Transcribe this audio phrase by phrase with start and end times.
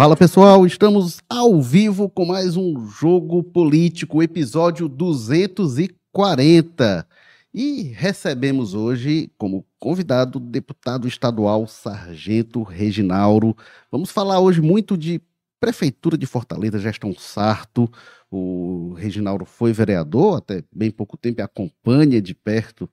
[0.00, 7.06] Fala pessoal, estamos ao vivo com mais um Jogo Político, episódio 240.
[7.52, 13.54] E recebemos hoje como convidado o deputado estadual Sargento Reginauro.
[13.92, 15.20] Vamos falar hoje muito de
[15.60, 17.86] Prefeitura de Fortaleza, gestão Sarto.
[18.30, 22.88] O Reginauro foi vereador até bem pouco tempo e acompanha de perto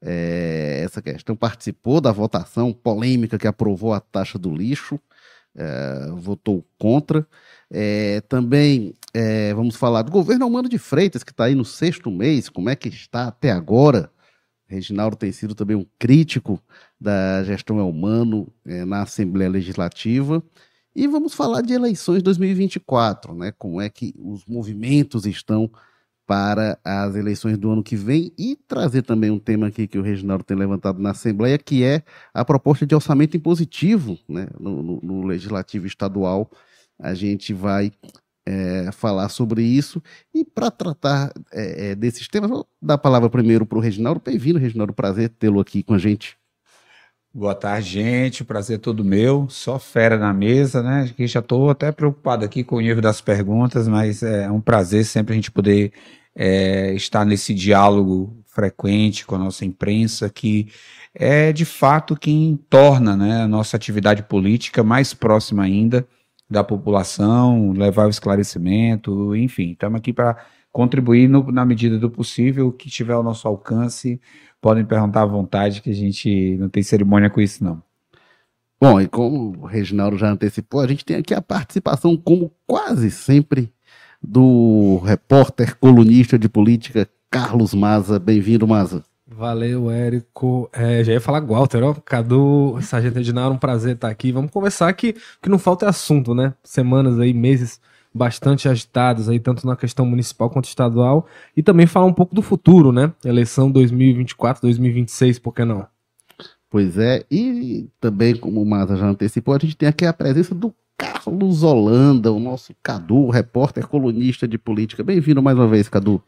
[0.00, 1.34] é, essa questão.
[1.34, 5.00] Participou da votação polêmica que aprovou a taxa do lixo
[5.56, 7.26] é, votou contra.
[7.70, 12.10] É, também é, vamos falar do governo Humano de Freitas, que está aí no sexto
[12.10, 14.10] mês, como é que está até agora.
[14.66, 16.60] Reginaldo tem sido também um crítico
[17.00, 20.42] da gestão Elmano é, na Assembleia Legislativa.
[20.96, 23.52] E vamos falar de eleições 2024, né?
[23.58, 25.70] Como é que os movimentos estão
[26.26, 30.02] para as eleições do ano que vem e trazer também um tema aqui que o
[30.02, 35.00] Reginaldo tem levantado na Assembleia, que é a proposta de orçamento impositivo né, no, no,
[35.02, 36.50] no Legislativo Estadual.
[36.98, 37.92] A gente vai
[38.46, 40.02] é, falar sobre isso.
[40.32, 44.20] E para tratar é, é, desses temas, vou dar a palavra primeiro para o Reginaldo.
[44.24, 44.92] Bem-vindo, Reginaldo.
[44.92, 46.36] Prazer tê-lo aqui com a gente.
[47.32, 48.44] Boa tarde, gente.
[48.44, 49.48] Prazer todo meu.
[49.48, 51.08] Só fera na mesa, né?
[51.10, 55.04] Aqui já estou até preocupado aqui com o nível das perguntas, mas é um prazer
[55.04, 55.92] sempre a gente poder
[56.34, 60.68] é, estar nesse diálogo frequente com a nossa imprensa, que
[61.14, 66.06] é de fato quem torna né, a nossa atividade política mais próxima ainda
[66.48, 70.36] da população, levar o esclarecimento, enfim, estamos aqui para
[70.70, 74.20] contribuir no, na medida do possível, o que tiver ao nosso alcance
[74.60, 77.82] podem perguntar à vontade, que a gente não tem cerimônia com isso, não.
[78.80, 83.10] Bom, e como o Reginaldo já antecipou, a gente tem aqui a participação, como quase
[83.10, 83.72] sempre,
[84.26, 88.18] do repórter colunista de política Carlos Maza.
[88.18, 89.04] Bem-vindo, Maza.
[89.26, 90.70] Valeu, Érico.
[90.72, 91.94] É, já ia falar Walter, ó.
[91.94, 94.30] Cadu, Sargento Edinaro, um prazer estar aqui.
[94.30, 96.54] Vamos conversar que que não falta é assunto, né?
[96.62, 97.80] Semanas aí, meses
[98.14, 101.26] bastante agitados aí, tanto na questão municipal quanto estadual,
[101.56, 103.12] e também falar um pouco do futuro, né?
[103.24, 105.84] Eleição 2024, 2026, por que não?
[106.70, 110.54] Pois é, e também, como o Maza já antecipou, a gente tem aqui a presença
[110.54, 115.02] do Carlos Holanda, o nosso Cadu, repórter colunista de política.
[115.02, 116.22] Bem-vindo mais uma vez, Cadu.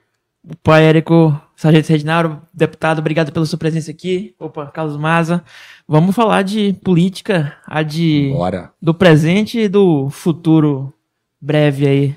[0.48, 4.34] Opa, Érico, Sargento Reginaldo, deputado, obrigado pela sua presença aqui.
[4.38, 5.42] Opa, Carlos Maza.
[5.88, 8.70] Vamos falar de política, a de Bora.
[8.80, 10.92] do presente e do futuro
[11.40, 12.16] breve aí.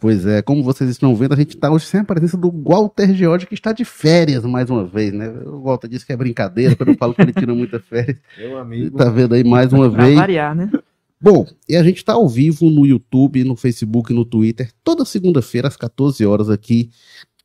[0.00, 3.14] Pois é, como vocês estão vendo, a gente está hoje sem a presença do Walter
[3.14, 5.28] George, que está de férias mais uma vez, né?
[5.28, 8.16] O Walter disse que é brincadeira, quando eu falo que ele tira muita férias.
[8.36, 8.96] Meu amigo.
[8.98, 10.16] Tá vendo aí mais uma Pra vez.
[10.16, 10.68] variar, né?
[11.22, 15.68] Bom, e a gente está ao vivo no YouTube, no Facebook, no Twitter, toda segunda-feira
[15.68, 16.90] às 14 horas aqui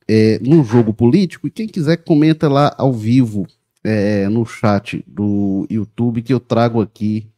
[0.08, 1.46] é, no Jogo Político.
[1.46, 3.46] E quem quiser comenta lá ao vivo
[3.84, 7.30] é, no chat do YouTube que eu trago aqui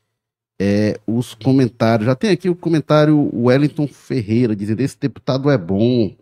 [0.59, 2.07] é, os comentários.
[2.07, 6.17] Já tem aqui o comentário Wellington Ferreira dizendo esse deputado é bom.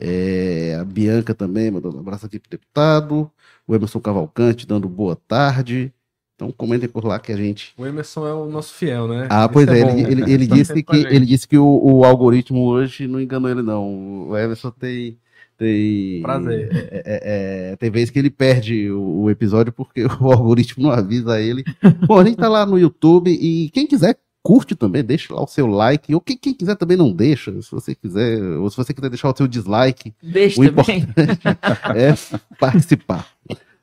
[0.00, 3.30] É, a Bianca também mandando um abraço aqui pro deputado.
[3.68, 5.92] O Emerson Cavalcante dando boa tarde.
[6.36, 9.26] Então comentem por lá que a gente O Emerson é o nosso fiel, né?
[9.30, 9.90] ah, Esse pois é, bom.
[9.98, 13.62] ele, ele, ele disse que, ele disse que o, o algoritmo hoje não enganou ele,
[13.62, 14.28] não.
[14.28, 15.16] O Everson tem.
[15.56, 16.68] tem Prazer.
[16.92, 20.90] É, é, é, tem vezes que ele perde o, o episódio porque o algoritmo não
[20.90, 21.64] avisa ele.
[22.06, 25.46] Bom, a gente tá lá no YouTube e quem quiser, curte também, deixa lá o
[25.46, 26.14] seu like.
[26.14, 28.42] Ou quem, quem quiser também não deixa, se você quiser.
[28.58, 31.02] Ou se você quiser deixar o seu dislike, Deixa O também.
[31.96, 32.14] é
[32.60, 33.26] participar.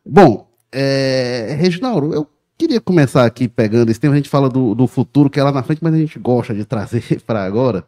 [0.05, 2.27] Bom, é, Reginaldo, eu
[2.63, 4.13] queria começar aqui pegando esse tema.
[4.13, 6.53] A gente fala do, do futuro, que é lá na frente, mas a gente gosta
[6.53, 7.85] de trazer para agora.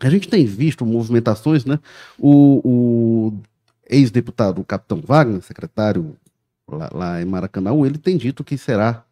[0.00, 1.78] A gente tem visto movimentações, né?
[2.18, 3.32] O, o
[3.88, 6.16] ex-deputado Capitão Wagner, secretário
[6.66, 9.04] lá, lá em Maracanã, ele tem dito que será,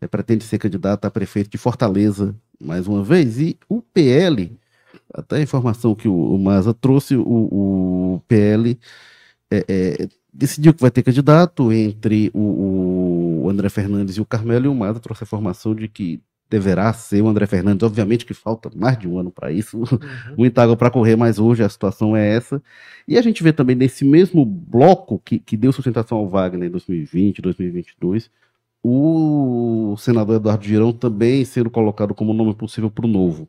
[0.00, 3.40] é, pretende ser candidato a prefeito de Fortaleza mais uma vez.
[3.40, 4.56] E o PL,
[5.12, 8.78] até a informação que o, o Maza trouxe, o, o PL
[9.50, 13.01] é, é, decidiu que vai ter candidato entre o, o
[13.52, 16.22] André Fernandes e o Carmelo, e o Maza trouxe a informação de que
[16.52, 17.82] deverá ser o André Fernandes.
[17.82, 19.82] Obviamente que falta mais de um ano para isso,
[20.36, 22.62] muita água para correr, mas hoje a situação é essa.
[23.08, 26.70] E a gente vê também nesse mesmo bloco que, que deu sustentação ao Wagner em
[26.70, 28.30] 2020, 2022,
[28.82, 33.48] o senador Eduardo Girão também sendo colocado como nome possível para o novo.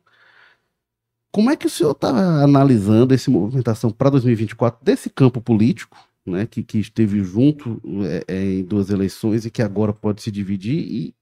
[1.32, 2.08] Como é que o senhor está
[2.42, 5.96] analisando essa movimentação para 2024 desse campo político,
[6.26, 10.30] né, que, que esteve junto é, é, em duas eleições e que agora pode se
[10.30, 10.78] dividir?
[10.78, 11.14] E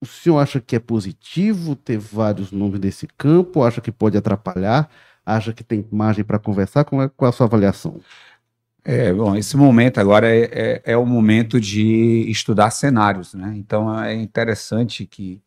[0.00, 3.62] o senhor acha que é positivo ter vários nomes desse campo?
[3.62, 4.90] Acha que pode atrapalhar?
[5.24, 6.84] Acha que tem margem para conversar?
[6.84, 8.00] Qual é, qual é a sua avaliação?
[8.84, 13.54] É, bom, esse momento agora é, é, é o momento de estudar cenários, né?
[13.56, 15.40] Então é interessante que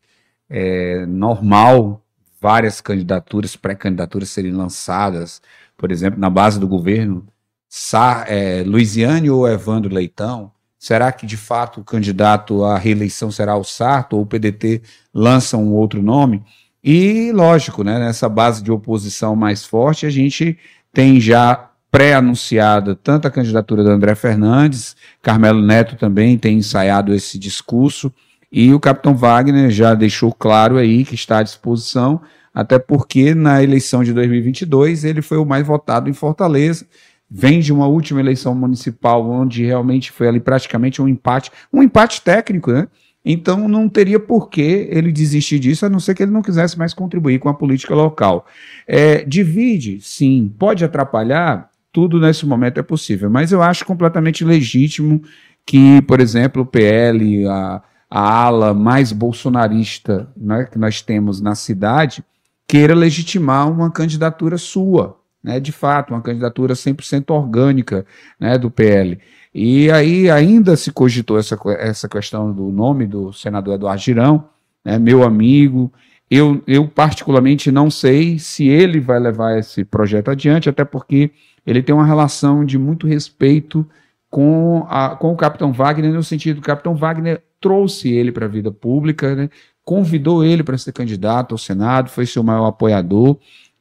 [0.48, 2.02] é normal
[2.40, 5.42] várias candidaturas, pré-candidaturas serem lançadas,
[5.76, 7.26] por exemplo, na base do governo,
[7.68, 13.56] Sa é, Luiziane ou Evandro Leitão, será que de fato o candidato à reeleição será
[13.56, 14.82] o Sarto ou o PDT
[15.12, 16.42] lança um outro nome?
[16.82, 20.56] E, lógico, né, nessa base de oposição mais forte, a gente
[20.92, 27.38] tem já pré-anunciada tanto a candidatura do André Fernandes, Carmelo Neto também tem ensaiado esse
[27.38, 28.12] discurso,
[28.52, 32.20] e o capitão Wagner já deixou claro aí que está à disposição,
[32.54, 36.86] até porque na eleição de 2022 ele foi o mais votado em Fortaleza,
[37.30, 42.22] vem de uma última eleição municipal onde realmente foi ali praticamente um empate, um empate
[42.22, 42.88] técnico, né?
[43.28, 46.78] Então não teria por que ele desistir disso, a não ser que ele não quisesse
[46.78, 48.46] mais contribuir com a política local.
[48.86, 55.20] É, divide, sim, pode atrapalhar, tudo nesse momento é possível, mas eu acho completamente legítimo
[55.66, 61.56] que, por exemplo, o PL, a, a ala mais bolsonarista né, que nós temos na
[61.56, 62.22] cidade,
[62.68, 65.15] queira legitimar uma candidatura sua,
[65.46, 68.04] né, de fato, uma candidatura 100% orgânica
[68.38, 69.16] né, do PL.
[69.54, 74.48] E aí ainda se cogitou essa, essa questão do nome do senador Eduardo Girão,
[74.84, 75.92] né, meu amigo.
[76.28, 81.30] Eu, eu, particularmente, não sei se ele vai levar esse projeto adiante, até porque
[81.64, 83.88] ele tem uma relação de muito respeito
[84.28, 88.46] com, a, com o Capitão Wagner, no sentido que o Capitão Wagner trouxe ele para
[88.46, 89.48] a vida pública, né,
[89.84, 93.38] convidou ele para ser candidato ao Senado, foi seu maior apoiador.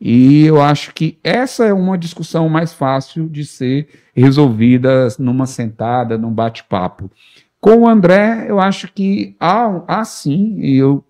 [0.07, 6.15] E eu acho que essa é uma discussão mais fácil de ser resolvida numa sentada,
[6.15, 7.09] num bate-papo.
[7.59, 11.03] Com o André, eu acho que há, há sim, e eu,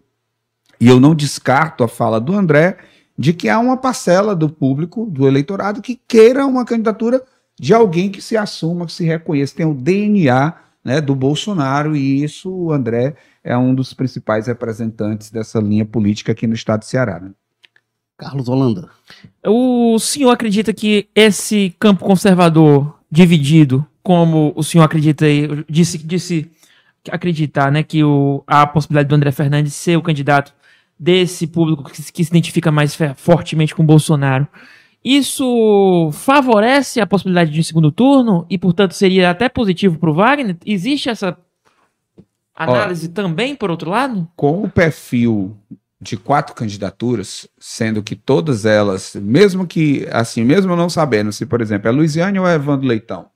[0.79, 2.77] e eu não descarto a fala do André,
[3.19, 7.21] de que há uma parcela do público, do eleitorado, que queira uma candidatura
[7.59, 12.23] de alguém que se assuma, que se reconheça, tem o DNA né, do Bolsonaro, e
[12.23, 16.85] isso o André é um dos principais representantes dessa linha política aqui no estado de
[16.85, 17.19] Ceará.
[17.19, 17.31] Né?
[18.17, 18.89] Carlos Holanda.
[19.45, 26.49] O senhor acredita que esse campo conservador dividido, como o senhor acredita aí, disse, disse
[27.11, 30.53] acreditar, né, que o, a possibilidade do André Fernandes ser o candidato
[30.97, 34.47] desse público que, que se identifica mais fortemente com o Bolsonaro,
[35.03, 40.13] isso favorece a possibilidade de um segundo turno e, portanto, seria até positivo para o
[40.15, 40.57] Wagner?
[40.65, 41.37] Existe essa
[42.55, 44.27] análise Olha, também, por outro lado?
[44.35, 45.55] Com o perfil
[45.99, 51.61] de quatro candidaturas, sendo que todas elas, mesmo que, assim, mesmo não sabendo se, por
[51.61, 53.27] exemplo, é Luiziane ou é Evandro Leitão,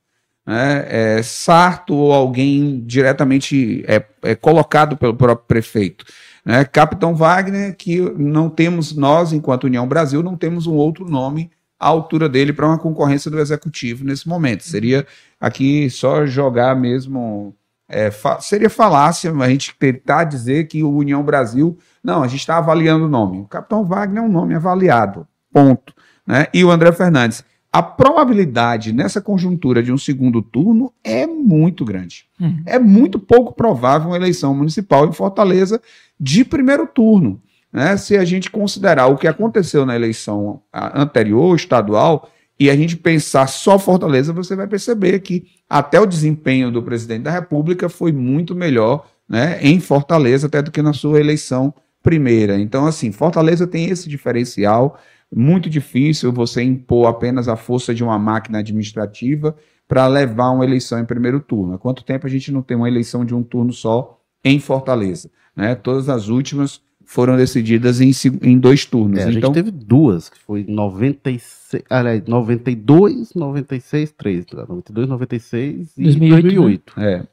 [0.45, 6.05] né, é Sarto ou alguém diretamente é, é colocado pelo próprio prefeito,
[6.43, 11.49] né, Capitão Wagner, que não temos, nós, enquanto União Brasil, não temos um outro nome
[11.79, 14.63] à altura dele para uma concorrência do executivo nesse momento.
[14.63, 15.07] Seria
[15.39, 17.55] aqui só jogar mesmo.
[17.89, 22.39] É, fa seria falácia a gente tentar dizer que o União Brasil não, a gente
[22.39, 23.39] está avaliando o nome.
[23.39, 25.27] O Capitão Wagner é um nome avaliado.
[25.51, 25.93] Ponto.
[26.25, 26.47] Né?
[26.53, 27.43] E o André Fernandes.
[27.71, 32.25] A probabilidade nessa conjuntura de um segundo turno é muito grande.
[32.39, 32.63] Uhum.
[32.65, 35.79] É muito pouco provável uma eleição municipal em Fortaleza
[36.19, 37.39] de primeiro turno.
[37.71, 37.95] Né?
[37.95, 42.27] Se a gente considerar o que aconteceu na eleição anterior, estadual,
[42.59, 47.23] e a gente pensar só Fortaleza, você vai perceber que até o desempenho do presidente
[47.23, 51.73] da República foi muito melhor né, em Fortaleza, até do que na sua eleição
[52.03, 52.59] primeira.
[52.59, 54.99] Então, assim, Fortaleza tem esse diferencial.
[55.33, 59.55] Muito difícil você impor apenas a força de uma máquina administrativa
[59.87, 61.75] para levar uma eleição em primeiro turno.
[61.75, 65.29] Há quanto tempo a gente não tem uma eleição de um turno só em Fortaleza?
[65.55, 65.75] Né?
[65.75, 68.11] Todas as últimas foram decididas em,
[68.41, 69.19] em dois turnos.
[69.19, 71.58] É, a então, gente teve duas, que foi 96,
[71.89, 76.41] aliás, 92, 96, 3, 92, 96 e 2008.
[76.41, 76.93] 2008.
[76.97, 77.13] Né?
[77.15, 77.29] É.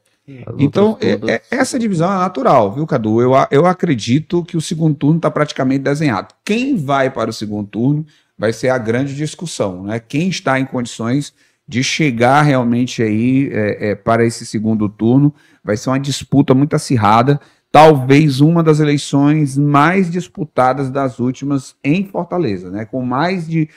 [0.59, 3.21] Então, é, é, essa divisão é natural, viu, Cadu?
[3.21, 6.33] Eu, eu acredito que o segundo turno está praticamente desenhado.
[6.43, 8.05] Quem vai para o segundo turno
[8.37, 9.99] vai ser a grande discussão, né?
[9.99, 11.33] Quem está em condições
[11.65, 16.75] de chegar realmente aí é, é, para esse segundo turno vai ser uma disputa muito
[16.75, 17.39] acirrada,
[17.71, 22.83] talvez uma das eleições mais disputadas das últimas em Fortaleza, né?
[22.83, 23.69] Com mais de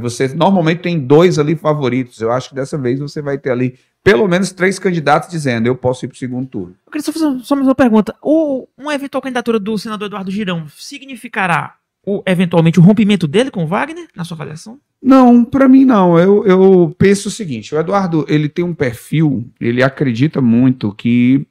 [0.00, 2.20] você normalmente tem dois ali favoritos.
[2.20, 5.74] Eu acho que dessa vez você vai ter ali pelo menos três candidatos dizendo eu
[5.74, 6.74] posso ir para o segundo turno.
[6.86, 8.14] Eu queria só fazer só mais uma pergunta.
[8.22, 13.64] O, uma eventual candidatura do senador Eduardo Girão significará o, eventualmente o rompimento dele com
[13.64, 14.78] o Wagner, na sua avaliação?
[15.02, 16.18] Não, para mim não.
[16.18, 21.46] Eu, eu penso o seguinte: o Eduardo ele tem um perfil, ele acredita muito que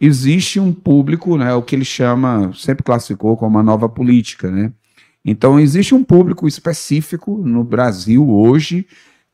[0.00, 4.72] existe um público, né, o que ele chama, sempre classificou como uma nova política, né?
[5.24, 8.86] Então existe um público específico no Brasil hoje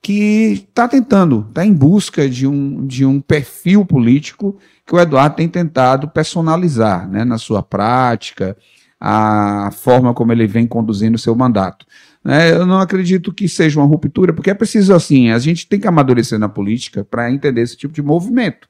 [0.03, 5.37] que está tentando, está em busca de um, de um perfil político que o Eduardo
[5.37, 8.57] tem tentado personalizar né, na sua prática,
[9.01, 11.85] a forma como ele vem conduzindo o seu mandato.
[12.23, 12.53] Né?
[12.53, 15.89] Eu não acredito que seja uma ruptura, porque é preciso assim, a gente tem que
[15.89, 18.69] amadurecer na política para entender esse tipo de movimento.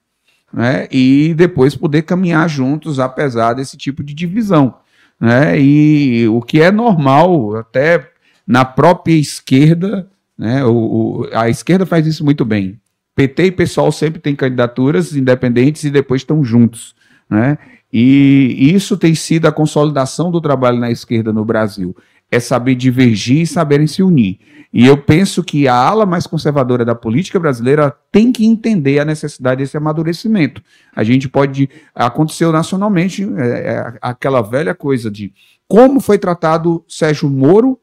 [0.52, 0.88] Né?
[0.90, 4.76] E depois poder caminhar juntos, apesar desse tipo de divisão.
[5.20, 5.61] Né?
[5.61, 8.11] E o que é normal, até
[8.46, 10.08] na própria esquerda,
[10.38, 10.64] né?
[10.64, 12.80] o, o, a esquerda faz isso muito bem.
[13.14, 16.94] PT e PSOL sempre têm candidaturas independentes e depois estão juntos.
[17.28, 17.56] Né?
[17.92, 21.96] E isso tem sido a consolidação do trabalho na esquerda no Brasil
[22.30, 24.38] é saber divergir e saberem se unir.
[24.73, 29.04] E eu penso que a ala mais conservadora da política brasileira tem que entender a
[29.04, 30.62] necessidade desse amadurecimento.
[30.95, 31.68] A gente pode.
[31.95, 35.33] Aconteceu nacionalmente é, é, aquela velha coisa de
[35.68, 37.78] como foi tratado Sérgio Moro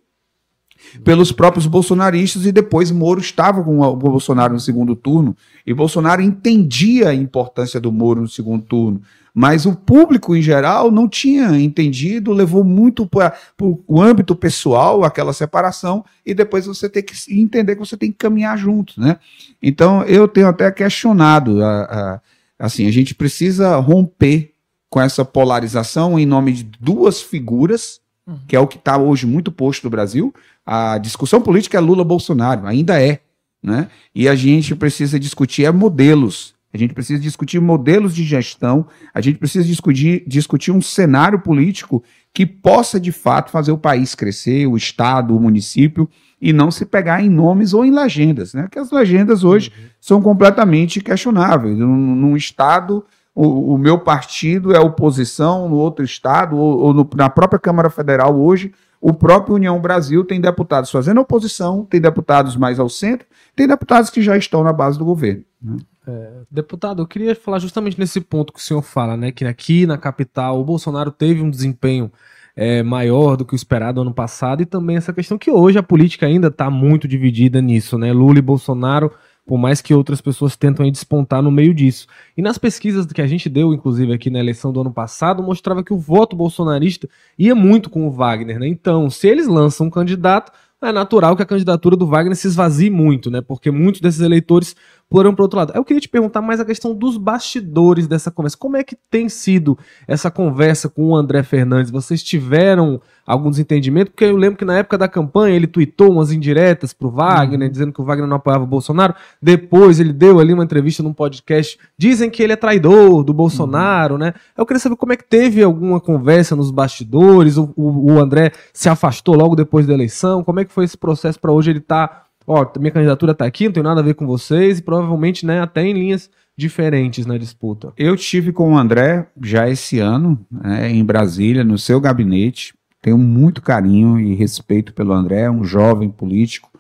[1.03, 5.35] pelos próprios bolsonaristas e depois Moro estava com o Bolsonaro no segundo turno
[5.65, 9.01] e Bolsonaro entendia a importância do Moro no segundo turno.
[9.33, 15.33] Mas o público, em geral, não tinha entendido, levou muito para o âmbito pessoal aquela
[15.33, 18.95] separação, e depois você tem que entender que você tem que caminhar juntos.
[18.95, 19.17] Né?
[19.59, 22.21] Então, eu tenho até questionado, a, a,
[22.59, 24.53] assim, a gente precisa romper
[24.88, 28.39] com essa polarização em nome de duas figuras, uhum.
[28.48, 30.34] que é o que está hoje muito posto no Brasil.
[30.65, 33.20] A discussão política é Lula-Bolsonaro, ainda é.
[33.62, 33.88] Né?
[34.13, 36.53] E a gente precisa discutir é modelos.
[36.74, 42.03] A gente precisa discutir modelos de gestão, a gente precisa discutir, discutir um cenário político
[42.34, 46.10] que possa, de fato, fazer o país crescer, o Estado, o município,
[46.42, 48.63] e não se pegar em nomes ou em legendas, né?
[48.63, 49.86] Porque as legendas hoje uhum.
[50.01, 51.77] são completamente questionáveis.
[51.77, 57.09] Num, num Estado, o, o, meu partido é oposição, no outro Estado, ou, ou no,
[57.15, 62.55] na própria Câmara Federal hoje, o próprio União Brasil tem deputados fazendo oposição, tem deputados
[62.55, 65.43] mais ao centro, tem deputados que já estão na base do governo.
[65.61, 65.77] Né?
[66.07, 69.31] É, deputado, eu queria falar justamente nesse ponto que o senhor fala, né?
[69.31, 72.11] Que aqui na capital o Bolsonaro teve um desempenho
[72.55, 75.83] é, maior do que o esperado ano passado e também essa questão que hoje a
[75.83, 78.11] política ainda está muito dividida nisso, né?
[78.13, 79.11] Lula e Bolsonaro,
[79.45, 82.07] por mais que outras pessoas tentam despontar no meio disso.
[82.35, 85.83] E nas pesquisas que a gente deu, inclusive aqui na eleição do ano passado, mostrava
[85.83, 88.67] que o voto bolsonarista ia muito com o Wagner, né?
[88.67, 92.89] Então, se eles lançam um candidato, é natural que a candidatura do Wagner se esvazie
[92.89, 93.41] muito, né?
[93.41, 94.75] Porque muitos desses eleitores
[95.09, 95.73] foram para outro lado.
[95.73, 98.57] Eu queria te perguntar mais a questão dos bastidores dessa conversa.
[98.57, 101.91] Como é que tem sido essa conversa com o André Fernandes?
[101.91, 104.12] Vocês tiveram algum desentendimento?
[104.12, 107.72] Porque eu lembro que na época da campanha ele tweetou umas indiretas pro Wagner, uhum.
[107.72, 109.13] dizendo que o Wagner não apoiava o Bolsonaro.
[109.42, 111.77] Depois ele deu ali uma entrevista num podcast.
[111.98, 114.20] Dizem que ele é traidor do Bolsonaro, uhum.
[114.20, 114.34] né?
[114.58, 117.58] Eu queria saber como é que teve alguma conversa nos bastidores.
[117.58, 120.44] O, o, o André se afastou logo depois da eleição.
[120.44, 123.65] Como é que foi esse processo para hoje ele tá ó, minha candidatura tá aqui,
[123.65, 127.38] não tem nada a ver com vocês, e provavelmente, né, até em linhas diferentes na
[127.38, 127.94] disputa.
[127.98, 132.74] Eu tive com o André já esse ano, né, em Brasília, no seu gabinete.
[133.03, 136.72] Tenho muito carinho e respeito pelo André, é um jovem político,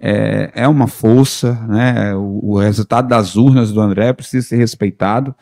[0.00, 2.14] é, é uma força, né?
[2.14, 5.34] O, o, resultado das urnas do André precisa ser respeitado.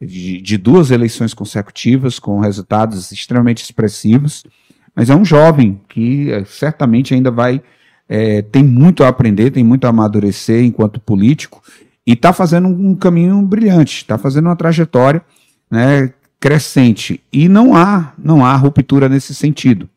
[0.00, 4.44] De, de duas eleições consecutivas, com resultados extremamente expressivos,
[4.94, 7.60] mas é um jovem que é, certamente ainda vai
[8.08, 11.60] é, tem muito a aprender, tem muito a amadurecer enquanto político
[12.06, 15.20] e está fazendo um caminho brilhante, está fazendo uma trajetória
[15.70, 17.22] né, crescente.
[17.32, 19.88] E não há, não há ruptura nesse sentido.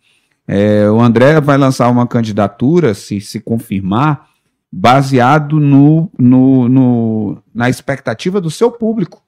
[0.48, 4.28] É, o André vai lançar uma candidatura, se se confirmar,
[4.72, 9.22] baseado no, no, no, na expectativa do seu público.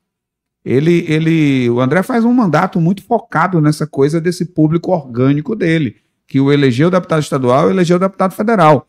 [0.65, 5.97] Ele, ele, o André faz um mandato muito focado nessa coisa desse público orgânico dele
[6.33, 8.87] que o elegeu deputado estadual elegeu deputado federal.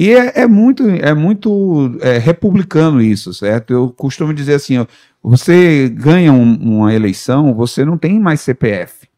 [0.00, 3.72] E é, é muito, é muito é, republicano isso, certo?
[3.72, 4.86] Eu costumo dizer assim: ó,
[5.20, 9.08] você ganha um, uma eleição, você não tem mais CPF.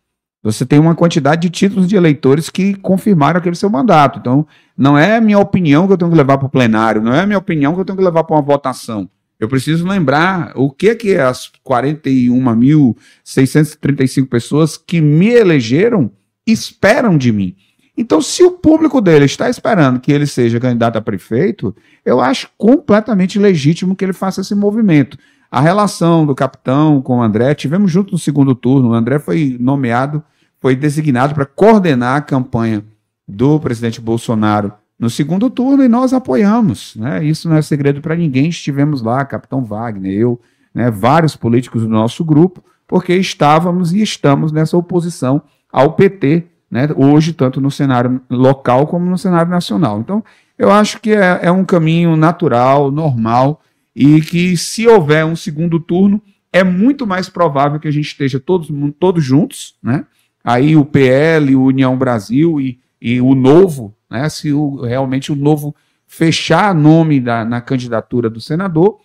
[0.42, 4.18] Você tem uma quantidade de títulos de eleitores que confirmaram aquele seu mandato.
[4.18, 7.12] Então, não é a minha opinião que eu tenho que levar para o plenário, não
[7.12, 9.06] é a minha opinião que eu tenho que levar para uma votação.
[9.38, 16.10] Eu preciso lembrar o que que as 41.635 pessoas que me elegeram
[16.46, 17.54] esperam de mim.
[18.00, 22.48] Então, se o público dele está esperando que ele seja candidato a prefeito, eu acho
[22.56, 25.18] completamente legítimo que ele faça esse movimento.
[25.50, 29.58] A relação do capitão com o André, tivemos junto no segundo turno, o André foi
[29.60, 30.24] nomeado,
[30.58, 32.82] foi designado para coordenar a campanha
[33.28, 36.96] do presidente Bolsonaro no segundo turno e nós apoiamos.
[36.96, 37.22] Né?
[37.22, 40.40] Isso não é segredo para ninguém, estivemos lá, capitão Wagner, eu,
[40.74, 46.88] né, vários políticos do nosso grupo, porque estávamos e estamos nessa oposição ao PT, né,
[46.96, 50.00] hoje, tanto no cenário local como no cenário nacional.
[50.00, 50.22] Então,
[50.56, 53.60] eu acho que é, é um caminho natural, normal,
[53.94, 56.22] e que se houver um segundo turno,
[56.52, 60.04] é muito mais provável que a gente esteja todos, todos juntos, né?
[60.44, 65.36] aí o PL, o União Brasil e, e o Novo, né, se o, realmente o
[65.36, 65.74] Novo
[66.06, 68.98] fechar nome da, na candidatura do senador,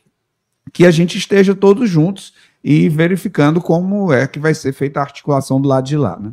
[0.73, 5.03] que a gente esteja todos juntos e verificando como é que vai ser feita a
[5.03, 6.31] articulação do lado de lá, né?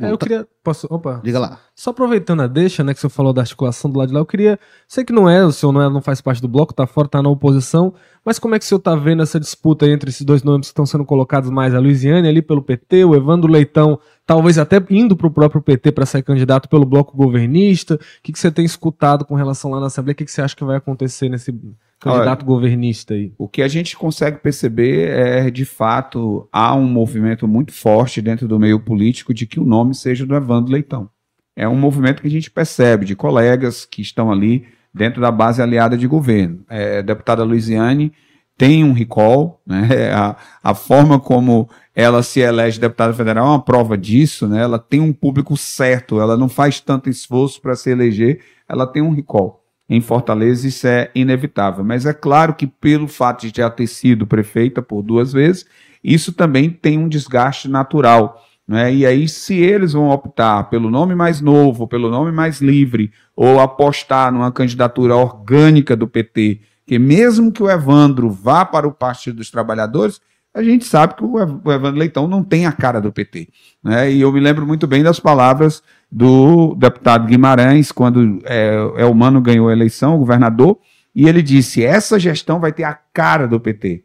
[0.00, 0.46] Eu queria.
[0.62, 0.86] Posso.
[0.90, 1.20] Opa.
[1.24, 1.58] Diga lá.
[1.74, 4.26] Só aproveitando a deixa, né, que você falou da articulação do lado de lá, eu
[4.26, 4.58] queria.
[4.88, 7.08] Sei que não é, o senhor não, é, não faz parte do bloco, tá fora,
[7.08, 10.22] tá na oposição, mas como é que o senhor tá vendo essa disputa entre esses
[10.22, 11.74] dois nomes que estão sendo colocados mais?
[11.74, 16.04] A Luiziane ali pelo PT, o Evandro Leitão, talvez até indo pro próprio PT para
[16.04, 17.94] ser candidato pelo bloco governista.
[17.94, 20.12] O que, que você tem escutado com relação lá na Assembleia?
[20.12, 21.52] O que, que você acha que vai acontecer nesse
[22.00, 23.32] candidato Olha, governista aí?
[23.38, 28.46] O que a gente consegue perceber é, de fato, há um movimento muito forte dentro
[28.46, 31.08] do meio político de que o nome seja do Evandro Leitão.
[31.54, 35.62] É um movimento que a gente percebe de colegas que estão ali dentro da base
[35.62, 36.64] aliada de governo.
[36.68, 38.12] É, a deputada Luiziane
[38.58, 40.12] tem um recall, né?
[40.12, 44.62] a, a forma como ela se elege deputada federal é uma prova disso, né?
[44.62, 49.00] ela tem um público certo, ela não faz tanto esforço para se eleger, ela tem
[49.00, 51.84] um recall em Fortaleza, isso é inevitável.
[51.84, 55.66] Mas é claro que, pelo fato de já ter sido prefeita por duas vezes,
[56.02, 58.44] isso também tem um desgaste natural.
[58.66, 58.92] Né?
[58.92, 63.60] E aí, se eles vão optar pelo nome mais novo, pelo nome mais livre, ou
[63.60, 69.36] apostar numa candidatura orgânica do PT, que mesmo que o Evandro vá para o Partido
[69.36, 70.20] dos Trabalhadores,
[70.52, 73.48] a gente sabe que o Evandro Leitão não tem a cara do PT.
[73.84, 74.10] Né?
[74.10, 79.68] E eu me lembro muito bem das palavras do deputado Guimarães, quando é, Elmano ganhou
[79.68, 80.78] a eleição, o governador,
[81.14, 84.04] e ele disse: essa gestão vai ter a cara do PT.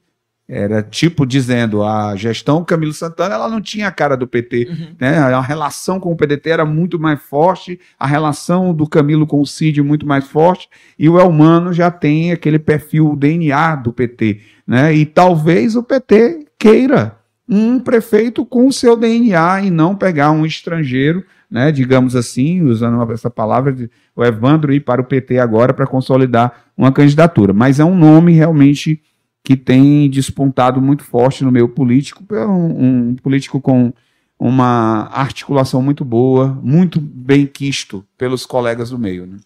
[0.53, 4.67] Era tipo dizendo, a gestão Camilo Santana ela não tinha a cara do PT.
[4.69, 4.95] Uhum.
[4.99, 5.17] Né?
[5.17, 9.45] A relação com o PDT era muito mais forte, a relação do Camilo com o
[9.45, 10.67] Cid muito mais forte,
[10.99, 14.41] e o Elmano já tem aquele perfil DNA do PT.
[14.67, 14.93] Né?
[14.93, 17.17] E talvez o PT queira
[17.47, 23.11] um prefeito com o seu DNA e não pegar um estrangeiro né, digamos assim, usando
[23.11, 27.51] essa palavra, de, o Evandro ir para o PT agora para consolidar uma candidatura.
[27.51, 29.01] Mas é um nome realmente
[29.43, 33.91] que tem despontado muito forte no meio político, é um, um político com
[34.39, 39.27] uma articulação muito boa, muito bem quisto pelos colegas do meio.
[39.27, 39.37] Né?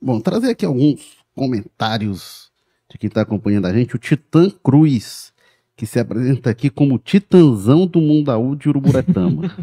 [0.00, 2.50] Bom, trazer aqui alguns comentários
[2.90, 3.94] de quem está acompanhando a gente.
[3.94, 5.32] O Titã Cruz
[5.76, 9.54] que se apresenta aqui como Titanzão do Mundaú de Uruburetama.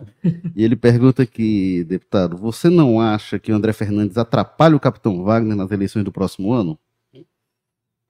[0.56, 5.22] e ele pergunta aqui, deputado, você não acha que o André Fernandes atrapalha o Capitão
[5.22, 6.78] Wagner nas eleições do próximo ano?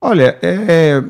[0.00, 1.02] Olha, é,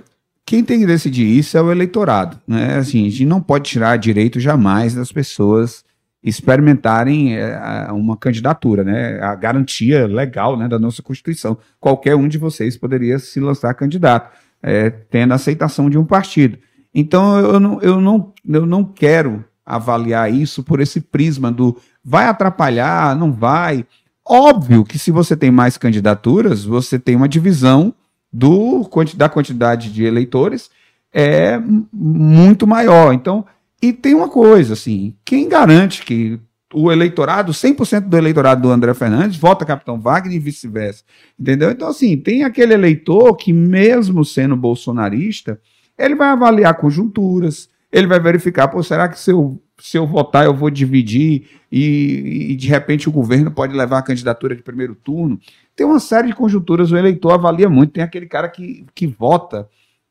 [0.46, 2.40] quem tem que decidir isso é o eleitorado.
[2.46, 2.76] Né?
[2.76, 5.84] Assim, a gente não pode tirar direito jamais das pessoas
[6.24, 9.20] experimentarem é, uma candidatura, né?
[9.20, 11.56] A garantia legal né, da nossa Constituição.
[11.78, 16.59] Qualquer um de vocês poderia se lançar candidato é, tendo aceitação de um partido.
[16.94, 22.27] Então eu não, eu, não, eu não quero avaliar isso por esse prisma do vai
[22.27, 23.85] atrapalhar, não vai.
[24.25, 27.94] Óbvio que se você tem mais candidaturas, você tem uma divisão
[28.33, 30.71] do, da quantidade de eleitores
[31.12, 31.61] é
[31.92, 33.12] muito maior.
[33.12, 33.44] Então,
[33.81, 36.40] e tem uma coisa, assim, quem garante que
[36.72, 41.02] o eleitorado, 100% do eleitorado do André Fernandes vota Capitão Wagner e vice-versa.
[41.38, 41.70] Entendeu?
[41.70, 45.59] Então, assim, tem aquele eleitor que, mesmo sendo bolsonarista,
[45.98, 50.44] ele vai avaliar conjunturas, ele vai verificar, pô, será que se eu, se eu votar
[50.44, 54.94] eu vou dividir e, e de repente o governo pode levar a candidatura de primeiro
[54.94, 55.40] turno?
[55.74, 57.94] Tem uma série de conjunturas, o eleitor avalia muito.
[57.94, 59.66] Tem aquele cara que, que vota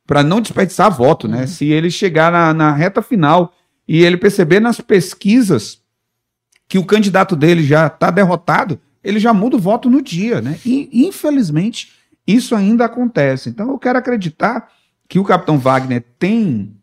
[0.08, 1.42] para não desperdiçar voto, né?
[1.42, 1.48] Uhum.
[1.48, 3.54] Se ele chegar na, na reta final
[3.88, 5.82] e ele perceber nas pesquisas
[6.68, 10.60] que o candidato dele já está derrotado, ele já muda o voto no dia, né?
[10.66, 11.94] E, infelizmente,
[12.26, 13.50] isso ainda acontece.
[13.50, 14.70] Então, eu quero acreditar
[15.08, 16.76] que o capitão Wagner tem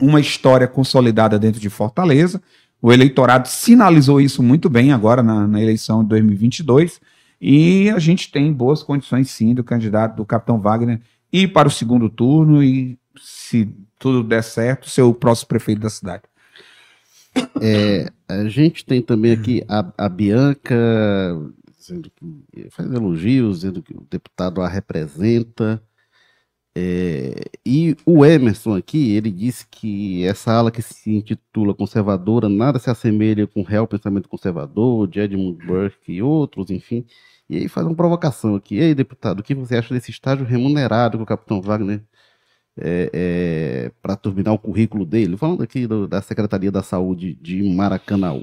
[0.00, 2.40] uma história consolidada dentro de Fortaleza.
[2.80, 7.00] O eleitorado sinalizou isso muito bem agora na, na eleição de 2022.
[7.40, 11.70] E a gente tem boas condições, sim, do candidato, do capitão Wagner, ir para o
[11.70, 16.22] segundo turno e, se tudo der certo, ser o próximo prefeito da cidade.
[17.60, 20.74] É, a gente tem também aqui a, a Bianca
[21.78, 25.82] dizendo que faz elogios, dizendo que o deputado a representa.
[26.76, 32.80] É, e o Emerson aqui, ele disse que essa ala que se intitula conservadora nada
[32.80, 37.06] se assemelha com o real pensamento conservador, de Edmund Burke e outros, enfim.
[37.48, 38.76] E aí faz uma provocação aqui.
[38.76, 42.02] E aí, deputado, o que você acha desse estágio remunerado que o capitão Wagner
[42.78, 47.62] é, é, para turbinar o currículo dele, falando aqui do, da Secretaria da Saúde de
[47.62, 48.40] Maracanã.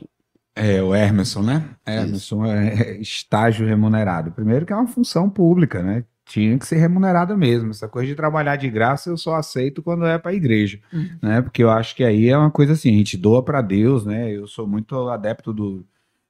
[0.56, 1.64] É, o Emerson, né?
[1.88, 4.32] Emerson é estágio remunerado.
[4.32, 6.04] Primeiro que é uma função pública, né?
[6.32, 7.72] tinha que ser remunerada mesmo.
[7.72, 11.10] Essa coisa de trabalhar de graça eu só aceito quando é para a igreja, Uhum.
[11.22, 11.42] né?
[11.42, 14.32] Porque eu acho que aí é uma coisa assim, a gente doa para Deus, né?
[14.32, 15.86] Eu sou muito adepto do,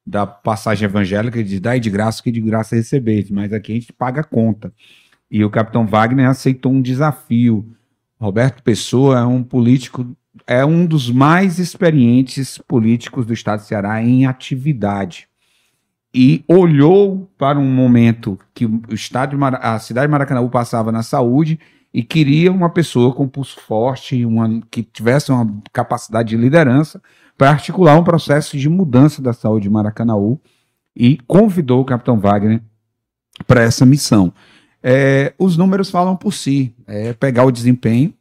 [0.06, 3.94] da passagem evangélica de dar de graça que de graça receber, mas aqui a gente
[3.94, 4.74] paga a conta.
[5.30, 7.66] E o capitão Wagner aceitou um desafio.
[8.22, 10.06] Roberto Pessoa é um político,
[10.46, 15.28] é um dos mais experientes políticos do estado do Ceará em atividade
[16.14, 20.92] e olhou para um momento que o estado de Mara- a cidade de Maracanã passava
[20.92, 21.60] na saúde
[21.92, 27.02] e queria uma pessoa com pulso forte, uma, que tivesse uma capacidade de liderança
[27.36, 30.40] para articular um processo de mudança da saúde de Maracanaú
[30.96, 32.62] e convidou o capitão Wagner
[33.48, 34.32] para essa missão.
[34.84, 36.74] É, os números falam por si.
[36.88, 38.14] É, pegar o desempenho,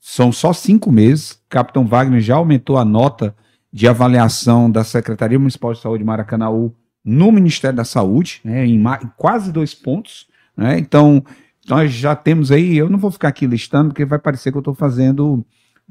[0.00, 1.40] são só cinco meses.
[1.48, 3.34] Capitão Wagner já aumentou a nota
[3.72, 8.76] de avaliação da Secretaria Municipal de Saúde de Maracanaú no Ministério da Saúde, né, em,
[8.76, 10.26] em quase dois pontos.
[10.56, 10.78] né?
[10.78, 11.24] Então,
[11.68, 14.60] nós já temos aí, eu não vou ficar aqui listando, porque vai parecer que eu
[14.60, 15.44] estou fazendo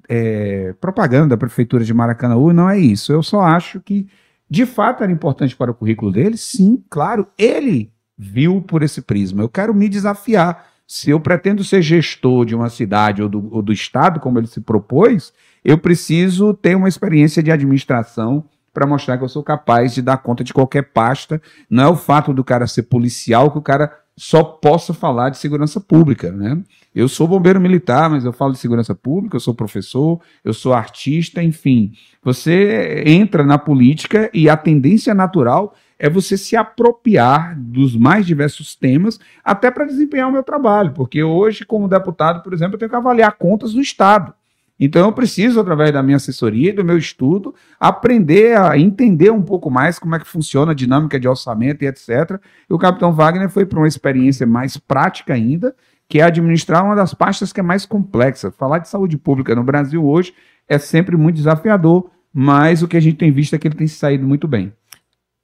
[0.08, 3.12] é, propaganda da Prefeitura de Maracanaú, não é isso.
[3.12, 4.08] Eu só acho que,
[4.50, 9.42] de fato, era importante para o currículo dele, sim, claro, ele viu por esse prisma.
[9.42, 10.68] Eu quero me desafiar.
[10.88, 14.48] Se eu pretendo ser gestor de uma cidade ou do, ou do estado, como ele
[14.48, 15.32] se propôs,
[15.64, 18.44] eu preciso ter uma experiência de administração
[18.74, 21.42] para mostrar que eu sou capaz de dar conta de qualquer pasta.
[21.70, 25.38] Não é o fato do cara ser policial que o cara só possa falar de
[25.38, 26.62] segurança pública, né?
[26.94, 30.74] Eu sou bombeiro militar, mas eu falo de segurança pública, eu sou professor, eu sou
[30.74, 31.94] artista, enfim.
[32.22, 38.74] Você entra na política e a tendência natural é você se apropriar dos mais diversos
[38.76, 42.90] temas, até para desempenhar o meu trabalho, porque hoje, como deputado, por exemplo, eu tenho
[42.90, 44.34] que avaliar contas do Estado.
[44.80, 49.44] Então eu preciso, através da minha assessoria e do meu estudo, aprender a entender um
[49.44, 52.42] pouco mais como é que funciona a dinâmica de orçamento e etc.
[52.68, 55.76] E o capitão Wagner foi para uma experiência mais prática ainda,
[56.10, 58.50] que é administrar uma das pastas que é mais complexa.
[58.50, 60.34] Falar de saúde pública no Brasil hoje
[60.68, 63.86] é sempre muito desafiador, mas o que a gente tem visto é que ele tem
[63.86, 64.74] se saído muito bem.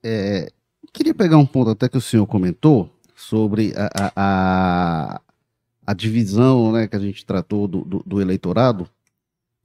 [0.10, 0.50] É,
[0.93, 5.22] queria pegar um ponto até que o senhor comentou sobre a, a, a,
[5.86, 8.88] a divisão né, que a gente tratou do, do, do eleitorado,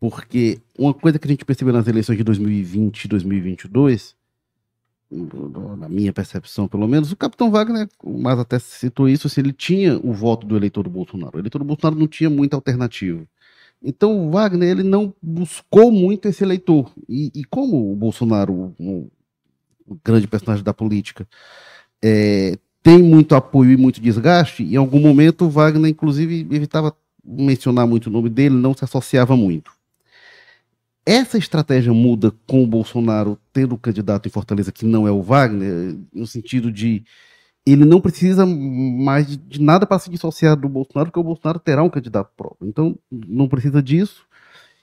[0.00, 4.16] porque uma coisa que a gente percebeu nas eleições de 2020 e 2022,
[5.78, 9.96] na minha percepção pelo menos, o capitão Wagner, mas até citou isso, se ele tinha
[10.02, 11.36] o voto do eleitor do Bolsonaro.
[11.36, 13.24] O eleitor do Bolsonaro não tinha muita alternativa.
[13.80, 16.90] Então o Wagner ele não buscou muito esse eleitor.
[17.08, 18.74] E, e como o Bolsonaro,
[20.04, 21.26] grande personagem da política,
[22.02, 27.86] é, tem muito apoio e muito desgaste, em algum momento o Wagner, inclusive, evitava mencionar
[27.86, 29.70] muito o nome dele, não se associava muito.
[31.06, 35.22] Essa estratégia muda com o Bolsonaro tendo um candidato em Fortaleza que não é o
[35.22, 37.04] Wagner, no sentido de
[37.64, 41.82] ele não precisa mais de nada para se dissociar do Bolsonaro, porque o Bolsonaro terá
[41.82, 42.68] um candidato próprio.
[42.68, 44.26] Então, não precisa disso.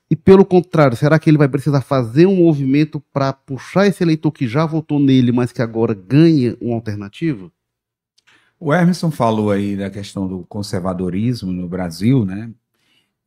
[0.10, 4.32] E pelo contrário, será que ele vai precisar fazer um movimento para puxar esse eleitor
[4.32, 7.52] que já votou nele, mas que agora ganha uma alternativa?
[8.60, 12.52] O Emerson falou aí da questão do conservadorismo no Brasil, né?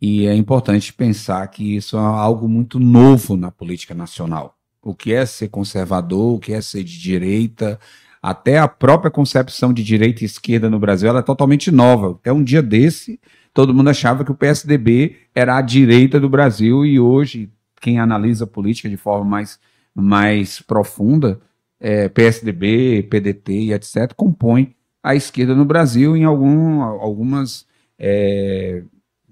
[0.01, 4.59] E é importante pensar que isso é algo muito novo na política nacional.
[4.83, 7.79] O que é ser conservador, o que é ser de direita,
[8.21, 12.11] até a própria concepção de direita e esquerda no Brasil ela é totalmente nova.
[12.11, 13.21] Até um dia desse,
[13.53, 18.45] todo mundo achava que o PSDB era a direita do Brasil e hoje, quem analisa
[18.45, 19.59] a política de forma mais,
[19.95, 21.41] mais profunda,
[21.79, 27.67] é, PSDB, PDT e etc., compõe a esquerda no Brasil em algum, algumas
[27.99, 28.85] é,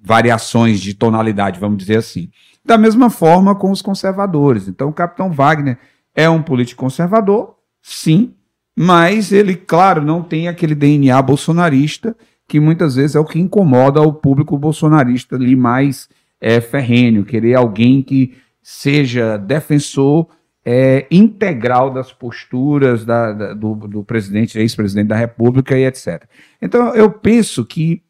[0.03, 2.31] variações de tonalidade, vamos dizer assim.
[2.65, 4.69] Da mesma forma com os conservadores.
[4.69, 5.79] Então, o capitão Wagner
[6.15, 8.35] é um político conservador, sim,
[8.77, 12.17] mas ele, claro, não tem aquele DNA bolsonarista
[12.51, 16.09] que muitas vezes é o que incomoda o público bolsonarista ali mais
[16.41, 20.27] é, ferrêneo, querer alguém que seja defensor
[20.65, 26.25] é, integral das posturas da, da, do, do presidente, ex-presidente da República e etc.
[26.61, 28.03] Então, eu penso que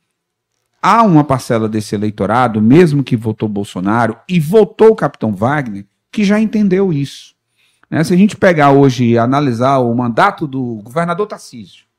[0.81, 6.25] há uma parcela desse eleitorado, mesmo que votou Bolsonaro e votou o capitão Wagner, que
[6.25, 7.35] já entendeu isso.
[7.91, 8.03] Né?
[8.03, 11.90] Se a gente pegar hoje e analisar o mandato do governador Tarcísio,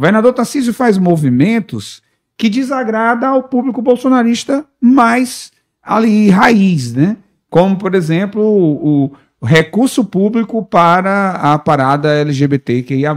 [0.00, 2.02] o governador Tarcísio faz movimentos
[2.34, 7.18] que desagrada ao público bolsonarista mais ali raiz, né?
[7.50, 13.14] Como, por exemplo, o, o recurso público para a parada LGBTQIA+,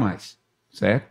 [0.74, 1.08] certo?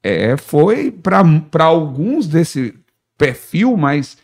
[0.00, 2.78] É, foi para alguns desse
[3.18, 4.16] perfil mais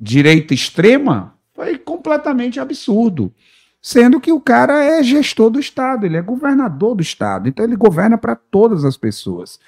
[0.00, 3.34] direita extrema, foi completamente absurdo.
[3.82, 7.74] Sendo que o cara é gestor do Estado, ele é governador do Estado, então ele
[7.74, 9.58] governa para todas as pessoas.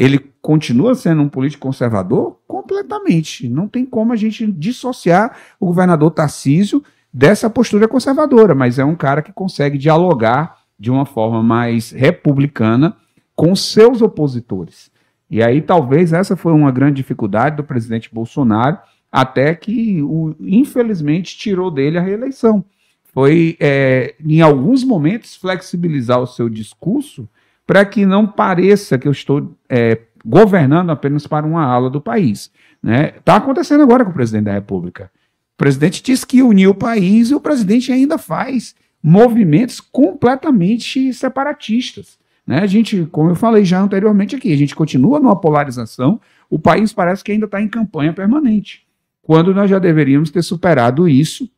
[0.00, 2.40] Ele continua sendo um político conservador?
[2.48, 3.46] Completamente.
[3.50, 6.82] Não tem como a gente dissociar o governador Tarcísio
[7.12, 12.96] dessa postura conservadora, mas é um cara que consegue dialogar de uma forma mais republicana
[13.36, 14.90] com seus opositores.
[15.28, 18.78] E aí talvez essa foi uma grande dificuldade do presidente Bolsonaro,
[19.12, 22.64] até que, o, infelizmente, tirou dele a reeleição.
[23.12, 27.28] Foi, é, em alguns momentos, flexibilizar o seu discurso
[27.70, 32.50] para que não pareça que eu estou é, governando apenas para uma ala do país.
[32.50, 33.12] Está né?
[33.24, 35.08] Tá acontecendo agora com o presidente da República.
[35.54, 42.18] O presidente disse que uniu o país e o presidente ainda faz movimentos completamente separatistas.
[42.44, 42.58] Né?
[42.58, 46.92] A gente, como eu falei já anteriormente aqui, a gente continua numa polarização, o país
[46.92, 48.84] parece que ainda está em campanha permanente,
[49.22, 51.48] quando nós já deveríamos ter superado isso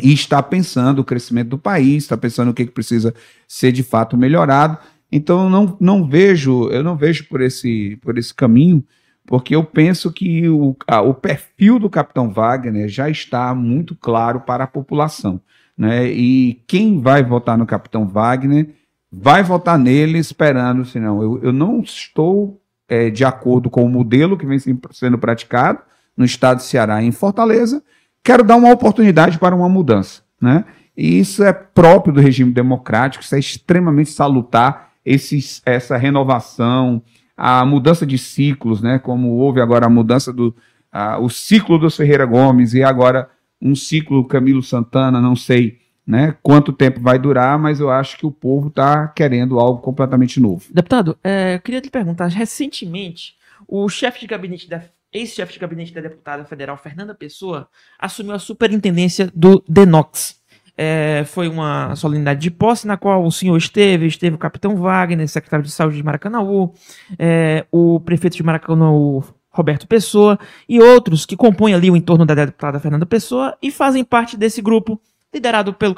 [0.00, 3.12] e está pensando o crescimento do país, está pensando o que, que precisa
[3.48, 4.78] ser de fato melhorado.
[5.10, 8.84] Então não, não vejo, eu não vejo por esse, por esse caminho,
[9.26, 14.64] porque eu penso que o, o perfil do Capitão Wagner já está muito claro para
[14.64, 15.40] a população.
[15.76, 16.10] Né?
[16.10, 18.70] E quem vai votar no Capitão Wagner
[19.10, 24.36] vai votar nele esperando, senão eu, eu não estou é, de acordo com o modelo
[24.36, 24.58] que vem
[24.90, 25.80] sendo praticado
[26.16, 27.82] no estado de Ceará e em Fortaleza,
[28.22, 30.22] quero dar uma oportunidade para uma mudança.
[30.40, 30.64] Né?
[30.96, 37.02] E isso é próprio do regime democrático, isso é extremamente salutar, esses, essa renovação,
[37.36, 38.98] a mudança de ciclos, né?
[38.98, 40.54] como houve agora a mudança do
[40.92, 46.36] a, o ciclo do Ferreira Gomes e agora um ciclo Camilo Santana, não sei né,
[46.42, 50.64] quanto tempo vai durar, mas eu acho que o povo está querendo algo completamente novo.
[50.72, 53.36] Deputado, é, eu queria te perguntar, recentemente,
[53.68, 54.82] o chefe de gabinete da
[55.12, 60.39] ex-chefe de gabinete da deputada federal Fernanda Pessoa assumiu a superintendência do DENOX.
[60.82, 65.28] É, foi uma solenidade de posse na qual o senhor esteve, esteve o capitão Wagner,
[65.28, 66.72] secretário de saúde de Maracanãú,
[67.18, 72.34] é, o prefeito de Maracanãú, Roberto Pessoa, e outros que compõem ali o entorno da
[72.34, 74.98] deputada Fernanda Pessoa e fazem parte desse grupo,
[75.34, 75.94] liderado pelo,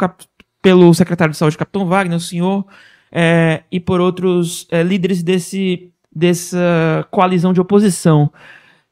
[0.61, 2.67] pelo secretário de saúde, capitão Wagner, o senhor,
[3.13, 8.33] é, e por outros é, líderes desse, dessa coalizão de oposição.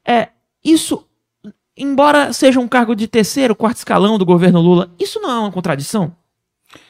[0.07, 0.29] É,
[0.63, 1.05] isso,
[1.81, 5.51] embora seja um cargo de terceiro, quarto escalão do governo Lula, isso não é uma
[5.51, 6.15] contradição?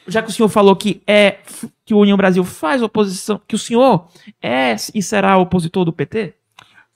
[0.06, 1.38] Já que o senhor falou que é
[1.84, 4.08] que o União Brasil faz oposição, que o senhor
[4.40, 6.34] é e será opositor do PT?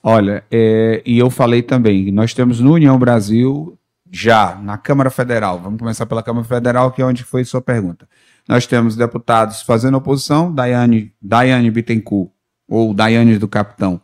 [0.02, 3.76] Olha, é, e eu falei também, nós temos no União Brasil,
[4.10, 8.08] já na Câmara Federal, vamos começar pela Câmara Federal, que é onde foi sua pergunta.
[8.48, 12.30] Nós temos deputados fazendo oposição, Daiane, Daiane Bittencourt,
[12.68, 14.00] ou Daiane do Capitão,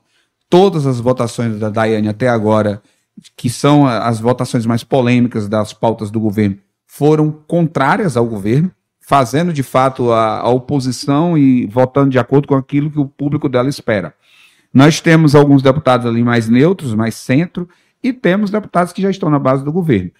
[0.50, 2.83] todas as votações da Daiane até agora,
[3.37, 8.70] que são as votações mais polêmicas das pautas do governo, foram contrárias ao governo,
[9.01, 13.48] fazendo de fato a, a oposição e votando de acordo com aquilo que o público
[13.48, 14.14] dela espera.
[14.72, 17.68] Nós temos alguns deputados ali mais neutros, mais centro,
[18.03, 20.11] e temos deputados que já estão na base do governo.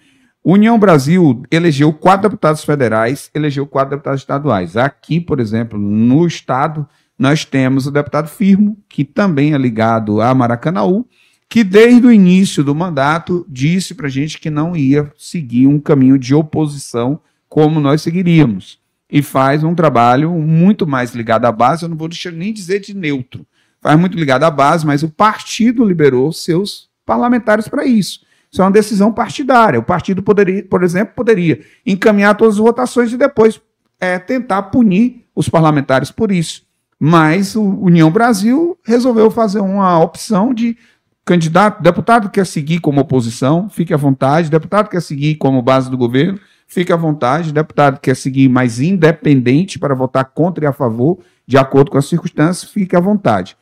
[0.43, 4.75] União Brasil elegeu quatro deputados federais, elegeu quatro deputados estaduais.
[4.75, 10.33] Aqui, por exemplo, no estado, nós temos o deputado Firmo, que também é ligado a
[10.33, 11.05] Maracanaú,
[11.53, 15.79] que desde o início do mandato disse para a gente que não ia seguir um
[15.79, 18.79] caminho de oposição como nós seguiríamos.
[19.07, 22.95] E faz um trabalho muito mais ligado à base, eu não vou nem dizer de
[22.95, 23.45] neutro,
[23.79, 28.21] faz muito ligado à base, mas o partido liberou seus parlamentares para isso.
[28.51, 29.79] Isso é uma decisão partidária.
[29.79, 33.61] O partido poderia, por exemplo, poderia encaminhar todas as votações e depois
[33.99, 36.63] é, tentar punir os parlamentares por isso.
[36.99, 40.75] Mas o União Brasil resolveu fazer uma opção de
[41.25, 45.97] candidato, deputado quer seguir como oposição, fique à vontade, deputado quer seguir como base do
[45.97, 51.19] governo, fique à vontade, deputado quer seguir mais independente para votar contra e a favor,
[51.47, 53.57] de acordo com as circunstâncias, fique à vontade.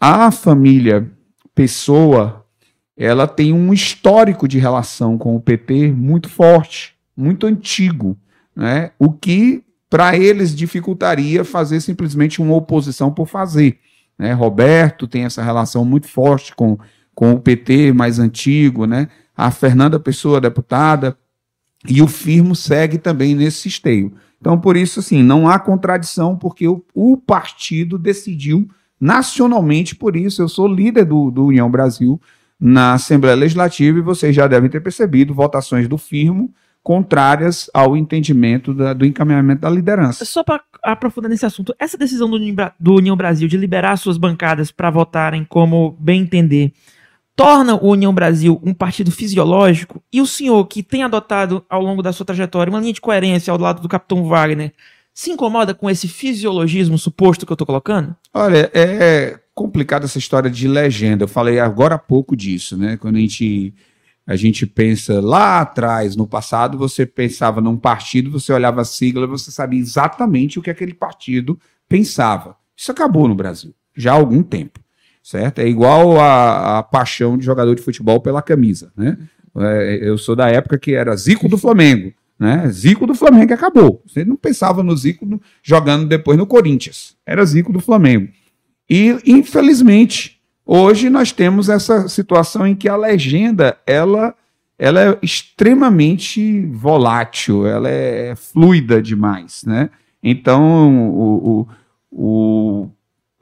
[0.00, 1.10] A família
[1.54, 2.44] Pessoa,
[2.96, 8.18] ela tem um histórico de relação com o PT muito forte, muito antigo,
[8.56, 8.90] né?
[8.98, 13.78] O que para eles dificultaria fazer simplesmente uma oposição por fazer.
[14.18, 14.32] Né?
[14.32, 16.76] Roberto tem essa relação muito forte com,
[17.14, 19.08] com o PT mais antigo, né?
[19.36, 21.16] a Fernanda Pessoa, deputada,
[21.86, 24.12] e o Firmo segue também nesse esteio.
[24.40, 28.68] Então, por isso, assim, não há contradição, porque o, o partido decidiu
[29.00, 32.20] nacionalmente, por isso, eu sou líder do, do União Brasil
[32.58, 38.74] na Assembleia Legislativa, e vocês já devem ter percebido votações do Firmo contrárias ao entendimento
[38.74, 40.24] da, do encaminhamento da liderança.
[40.24, 42.38] Só para aprofundar nesse assunto, essa decisão do,
[42.78, 46.72] do União Brasil de liberar suas bancadas para votarem como bem entender
[47.36, 52.02] torna o União Brasil um partido fisiológico e o senhor, que tem adotado ao longo
[52.02, 54.72] da sua trajetória uma linha de coerência ao lado do capitão Wagner,
[55.12, 58.16] se incomoda com esse fisiologismo suposto que eu estou colocando?
[58.32, 61.24] Olha, é, complicada essa história de legenda.
[61.24, 62.96] Eu falei agora há pouco disso, né?
[62.96, 63.72] Quando a gente,
[64.26, 69.26] a gente pensa lá atrás, no passado, você pensava num partido, você olhava a sigla,
[69.26, 72.56] você sabia exatamente o que aquele partido pensava.
[72.76, 74.80] Isso acabou no Brasil, já há algum tempo,
[75.24, 75.60] certo?
[75.60, 79.16] É igual a, a paixão de jogador de futebol pela camisa, né?
[79.56, 82.68] É, eu sou da época que era Zico do Flamengo, né?
[82.70, 84.02] Zico do Flamengo acabou.
[84.06, 88.28] Você não pensava no Zico no, jogando depois no Corinthians, era Zico do Flamengo.
[88.90, 94.34] E, infelizmente, hoje nós temos essa situação em que a legenda, ela,
[94.78, 99.88] ela é extremamente volátil, ela é fluida demais, né?
[100.22, 101.68] Então, o, o,
[102.10, 102.90] o,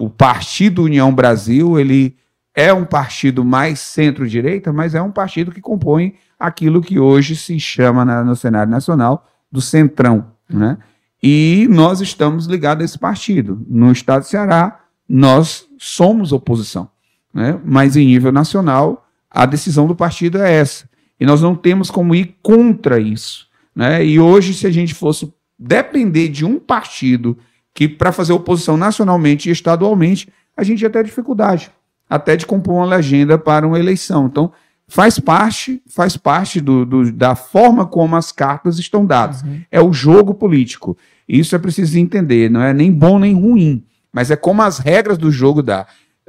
[0.03, 2.17] o Partido União Brasil, ele
[2.53, 7.61] é um partido mais centro-direita, mas é um partido que compõe aquilo que hoje se
[7.61, 10.77] chama na, no cenário nacional do centrão, né?
[11.23, 13.65] E nós estamos ligados a esse partido.
[13.69, 16.91] No estado do Ceará, nós somos oposição.
[17.33, 17.61] Né?
[17.65, 20.91] Mas em nível nacional, a decisão do partido é essa.
[21.21, 23.47] E nós não temos como ir contra isso.
[23.73, 24.05] Né?
[24.05, 27.39] E hoje, se a gente fosse depender de um partido
[27.75, 31.71] que, para fazer oposição nacionalmente e estadualmente, a gente ia ter dificuldade
[32.09, 34.27] até de compor uma legenda para uma eleição.
[34.27, 34.53] Então,
[34.87, 39.43] faz parte, faz parte do, do, da forma como as cartas estão dadas.
[39.43, 39.63] Uhum.
[39.71, 40.97] É o jogo político.
[41.27, 43.83] Isso é preciso entender, não é nem bom nem ruim
[44.13, 45.87] mas é como as regras do jogo dá.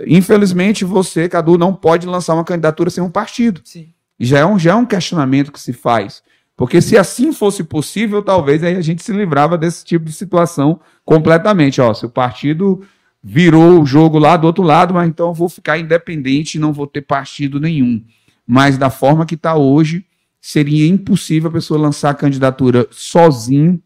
[0.07, 3.61] Infelizmente, você, Cadu, não pode lançar uma candidatura sem um partido.
[3.63, 3.89] Sim.
[4.19, 6.23] Já é um, já é um questionamento que se faz.
[6.55, 10.79] Porque se assim fosse possível, talvez aí a gente se livrava desse tipo de situação
[11.03, 11.81] completamente.
[11.81, 12.81] Ó, se o partido
[13.23, 16.73] virou o jogo lá do outro lado, mas então eu vou ficar independente e não
[16.73, 18.03] vou ter partido nenhum.
[18.45, 20.05] Mas da forma que está hoje,
[20.41, 23.81] seria impossível a pessoa lançar a candidatura sozinho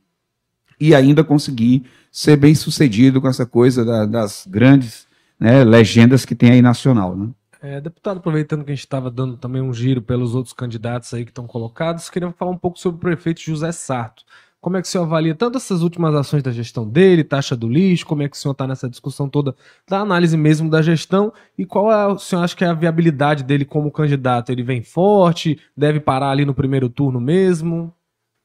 [0.80, 5.06] e ainda conseguir ser bem sucedido com essa coisa da, das grandes
[5.39, 7.15] né, legendas que tem aí nacional.
[7.15, 7.30] Né?
[7.61, 11.23] É, deputado, aproveitando que a gente estava dando também um giro pelos outros candidatos aí
[11.23, 14.23] que estão colocados, queria falar um pouco sobre o prefeito José Sarto.
[14.59, 17.69] Como é que o senhor avalia tanto essas últimas ações da gestão dele, taxa do
[17.69, 19.55] lixo, como é que o senhor está nessa discussão toda
[19.87, 23.43] da análise mesmo da gestão e qual é, o senhor acha que é a viabilidade
[23.43, 24.51] dele como candidato?
[24.51, 27.93] Ele vem forte, deve parar ali no primeiro turno mesmo?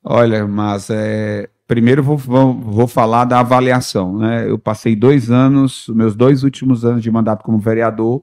[0.04, 4.18] Olha, mas é, primeiro vou, vou, vou, falar da avaliação.
[4.18, 4.48] Né?
[4.48, 8.22] Eu passei dois anos, meus dois últimos anos de mandato como vereador,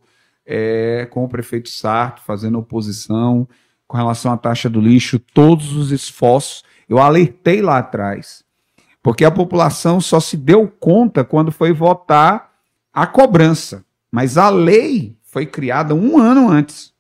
[0.51, 3.47] é, com o prefeito Sarto, fazendo oposição
[3.87, 6.63] com relação à taxa do lixo, todos os esforços.
[6.87, 8.43] Eu alertei lá atrás,
[9.03, 12.51] porque a população só se deu conta quando foi votar
[12.91, 13.85] a cobrança.
[14.11, 16.93] Mas a lei foi criada um ano antes.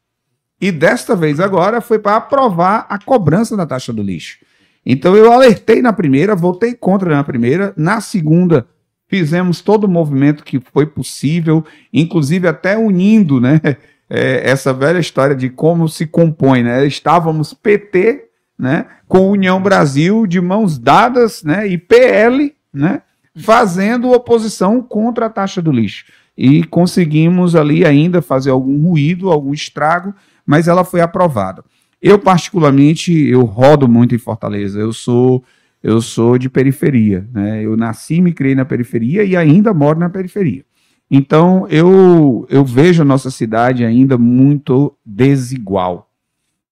[0.61, 4.37] E desta vez agora foi para aprovar a cobrança da taxa do lixo.
[4.85, 8.67] Então eu alertei na primeira, votei contra na primeira, na segunda
[9.09, 13.59] fizemos todo o movimento que foi possível, inclusive até unindo, né,
[14.09, 16.85] é, essa velha história de como se compõe, né?
[16.85, 18.25] Estávamos PT,
[18.57, 23.01] né, com União Brasil de mãos dadas, né, e PL, né,
[23.35, 26.05] fazendo oposição contra a taxa do lixo.
[26.37, 30.13] E conseguimos ali ainda fazer algum ruído, algum estrago,
[30.45, 31.63] mas ela foi aprovada.
[32.01, 34.79] Eu, particularmente, eu rodo muito em Fortaleza.
[34.79, 35.43] Eu sou
[35.81, 37.27] eu sou de periferia.
[37.31, 37.63] Né?
[37.63, 40.65] Eu nasci e me criei na periferia e ainda moro na periferia.
[41.09, 46.09] Então, eu, eu vejo a nossa cidade ainda muito desigual.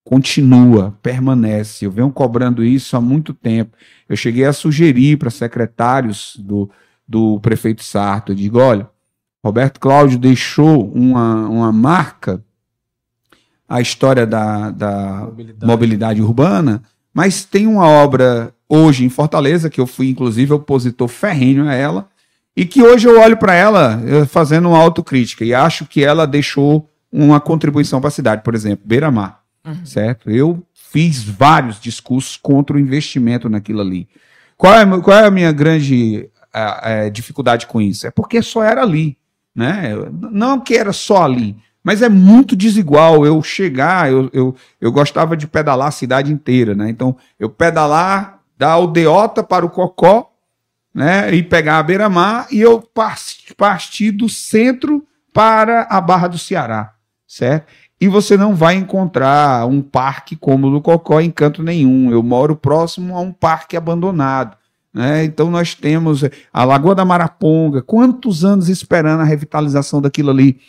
[0.04, 1.84] Continua, permanece.
[1.84, 3.76] Eu venho cobrando isso há muito tempo.
[4.08, 6.70] Eu cheguei a sugerir para secretários do,
[7.06, 8.88] do prefeito Sarto, eu digo, olha,
[9.44, 12.42] Roberto Cláudio deixou uma, uma marca
[13.68, 15.66] a história da, da mobilidade.
[15.66, 16.22] mobilidade.
[16.22, 21.74] urbana, mas tem uma obra hoje em Fortaleza, que eu fui inclusive opositor ferrenho a
[21.74, 22.08] ela,
[22.56, 26.90] e que hoje eu olho para ela fazendo uma autocrítica e acho que ela deixou
[27.10, 29.86] uma contribuição para a cidade, por exemplo, Beira-Mar, uhum.
[29.86, 30.28] certo?
[30.28, 34.08] Eu fiz vários discursos contra o investimento naquilo ali.
[34.56, 38.06] Qual é, qual é a minha grande a, a dificuldade com isso?
[38.06, 39.16] É porque só era ali,
[39.54, 39.94] né?
[40.32, 45.36] Não que era só ali, mas é muito desigual eu chegar, eu, eu, eu gostava
[45.36, 46.90] de pedalar a cidade inteira, né?
[46.90, 50.32] Então, eu pedalar da aldeota para o Cocó,
[50.92, 51.32] né?
[51.32, 52.82] E pegar a beira-mar e eu
[53.56, 56.92] partir do centro para a Barra do Ceará,
[57.26, 57.66] certo?
[58.00, 62.10] E você não vai encontrar um parque como o do Cocó em canto nenhum.
[62.10, 64.56] Eu moro próximo a um parque abandonado.
[64.92, 65.24] Né?
[65.24, 67.82] Então nós temos a Lagoa da Maraponga.
[67.82, 70.60] Quantos anos esperando a revitalização daquilo ali?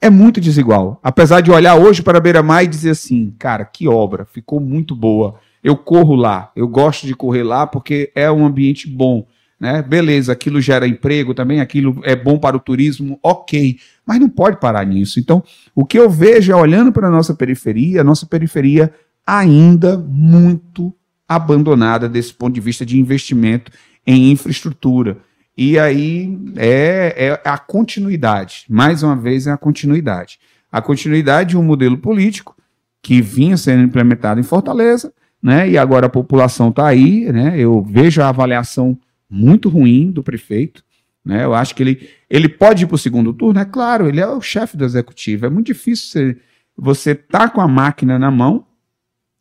[0.00, 0.98] é muito desigual.
[1.02, 5.34] Apesar de olhar hoje para Beira-Mar e dizer assim, cara, que obra, ficou muito boa.
[5.62, 9.26] Eu corro lá, eu gosto de correr lá porque é um ambiente bom.
[9.58, 9.82] né?
[9.82, 14.58] Beleza, aquilo gera emprego também, aquilo é bom para o turismo, ok, mas não pode
[14.58, 15.20] parar nisso.
[15.20, 15.42] Então,
[15.74, 18.92] o que eu vejo é olhando para a nossa periferia, a nossa periferia
[19.26, 20.94] ainda muito
[21.28, 23.70] abandonada desse ponto de vista de investimento
[24.06, 25.18] em infraestrutura.
[25.56, 30.38] E aí é, é a continuidade, mais uma vez, é a continuidade.
[30.72, 32.56] A continuidade de um modelo político
[33.02, 35.12] que vinha sendo implementado em Fortaleza,
[35.42, 35.68] né?
[35.70, 37.54] E agora a população está aí, né?
[37.58, 40.84] Eu vejo a avaliação muito ruim do prefeito,
[41.24, 41.44] né?
[41.44, 44.26] Eu acho que ele, ele pode ir para o segundo turno, é claro, ele é
[44.26, 45.46] o chefe do executivo.
[45.46, 46.36] É muito difícil você,
[46.76, 48.66] você tá com a máquina na mão.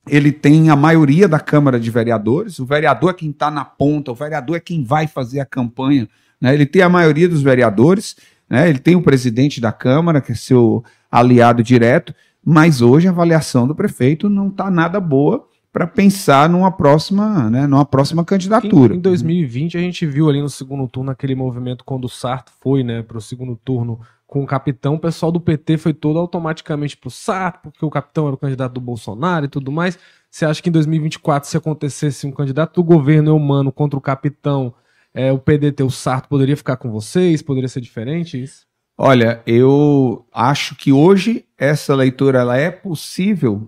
[0.07, 4.11] Ele tem a maioria da Câmara de Vereadores, o vereador é quem está na ponta,
[4.11, 6.07] o vereador é quem vai fazer a campanha.
[6.41, 6.53] Né?
[6.53, 8.15] Ele tem a maioria dos vereadores,
[8.49, 8.69] né?
[8.69, 13.67] ele tem o presidente da Câmara, que é seu aliado direto, mas hoje a avaliação
[13.67, 18.93] do prefeito não está nada boa para pensar numa próxima, né, numa próxima candidatura.
[18.93, 22.51] Em, em, 2020 a gente viu ali no segundo turno aquele movimento quando o Sarto
[22.59, 26.19] foi, né, para o segundo turno com o capitão, o pessoal do PT foi todo
[26.19, 29.97] automaticamente para o Sarto, porque o capitão era o candidato do Bolsonaro e tudo mais.
[30.29, 34.71] Você acha que em 2024 se acontecesse um candidato do governo humano contra o capitão,
[35.15, 37.41] é, o PDT, o Sarto poderia ficar com vocês?
[37.41, 38.67] Poderia ser diferente isso?
[38.95, 43.67] Olha, eu acho que hoje essa leitura ela é possível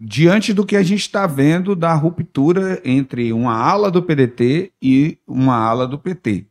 [0.00, 5.18] diante do que a gente está vendo da ruptura entre uma ala do PDT e
[5.26, 6.46] uma ala do PT.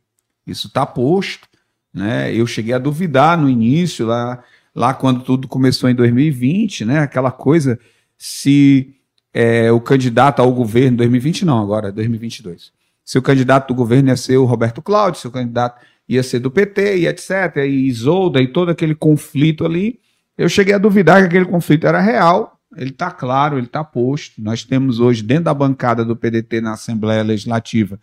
[0.46, 1.48] Isso está posto,
[1.92, 2.32] né?
[2.32, 4.42] Eu cheguei a duvidar no início, lá,
[4.72, 7.00] lá quando tudo começou em 2020, né?
[7.00, 7.78] Aquela coisa
[8.16, 8.94] se
[9.34, 12.72] é, o candidato ao governo, 2020 não, agora 2022.
[13.04, 16.38] Se o candidato do governo ia ser o Roberto Cláudio, se o candidato ia ser
[16.38, 17.56] do PT e etc.
[17.66, 19.98] E Isolda e todo aquele conflito ali.
[20.38, 22.59] Eu cheguei a duvidar que aquele conflito era real.
[22.76, 24.40] Ele está claro, ele está posto.
[24.40, 27.98] Nós temos hoje, dentro da bancada do PDT na Assembleia Legislativa,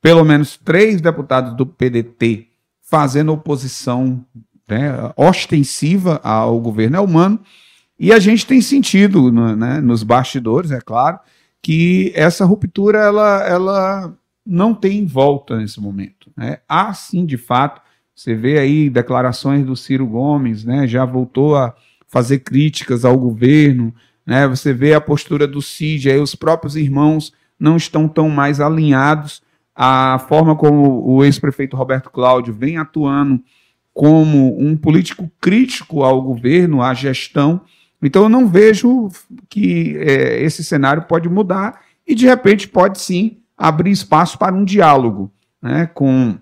[0.00, 2.48] pelo menos três deputados do PDT
[2.82, 4.24] fazendo oposição
[4.68, 7.40] né, ostensiva ao governo humano.
[7.98, 11.18] E a gente tem sentido né, nos bastidores, é claro,
[11.62, 16.30] que essa ruptura ela, ela não tem volta nesse momento.
[16.36, 16.58] Né?
[16.68, 17.82] Há sim, de fato,
[18.14, 20.86] você vê aí declarações do Ciro Gomes, né?
[20.86, 21.74] já voltou a
[22.06, 23.92] fazer críticas ao governo,
[24.28, 24.46] né?
[24.46, 29.42] você vê a postura do Cid, aí os próprios irmãos não estão tão mais alinhados
[29.74, 33.42] à forma como o ex-prefeito Roberto Cláudio vem atuando
[33.94, 37.62] como um político crítico ao governo, à gestão.
[38.02, 39.08] Então eu não vejo
[39.48, 44.64] que é, esse cenário pode mudar e de repente pode sim abrir espaço para um
[44.64, 46.36] diálogo né, com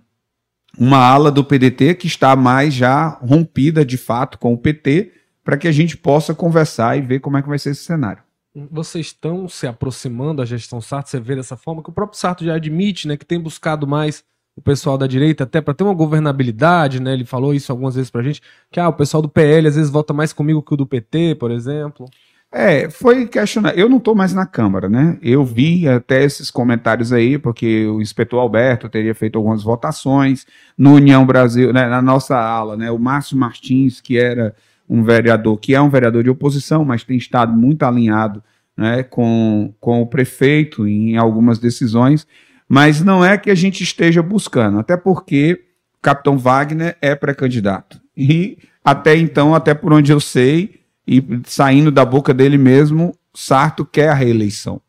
[0.77, 5.13] uma ala do PDT que está mais já rompida de fato com o PT,
[5.47, 8.21] para que a gente possa conversar e ver como é que vai ser esse cenário.
[8.69, 12.45] Vocês estão se aproximando da gestão Sarto, você vê dessa forma, que o próprio Sarto
[12.45, 14.25] já admite né, que tem buscado mais
[14.57, 17.13] o pessoal da direita, até para ter uma governabilidade, né?
[17.13, 18.41] Ele falou isso algumas vezes para a gente,
[18.73, 21.37] que ah, o pessoal do PL às vezes vota mais comigo que o do PT,
[21.37, 22.07] por exemplo.
[22.51, 23.79] É, foi questionar.
[23.79, 25.19] Eu não estou mais na Câmara, né?
[25.21, 30.95] Eu vi até esses comentários aí, porque o inspetor Alberto teria feito algumas votações no
[30.95, 32.91] União Brasil, né, na nossa ala, né?
[32.91, 34.57] O Márcio Martins, que era
[34.89, 38.43] um vereador, que é um vereador de oposição, mas tem estado muito alinhado
[38.77, 42.27] né, com, com o prefeito em algumas decisões,
[42.69, 45.61] mas não é que a gente esteja buscando, até porque
[45.95, 48.01] o capitão Wagner é pré-candidato.
[48.17, 53.85] E até então, até por onde eu sei, e saindo da boca dele mesmo, Sarto
[53.85, 54.81] quer a reeleição.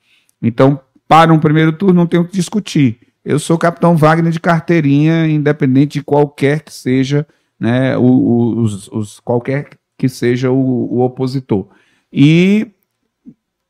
[0.41, 2.99] Então, para um primeiro turno, não tem o que discutir.
[3.23, 7.27] Eu sou capitão Wagner de carteirinha, independente de qualquer que seja,
[7.59, 11.67] né, o, o, os, os, qualquer que seja o, o opositor.
[12.11, 12.67] E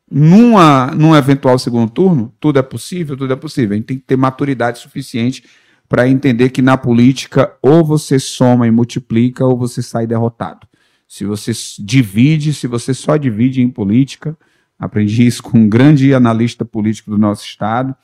[0.09, 3.73] numa, num eventual segundo turno, tudo é possível, tudo é possível.
[3.73, 5.43] A gente tem que ter maturidade suficiente
[5.87, 10.67] para entender que na política ou você soma e multiplica ou você sai derrotado
[11.07, 14.37] se você divide, se você só divide em política,
[14.77, 17.95] aprendi isso com um grande analista político do nosso estado,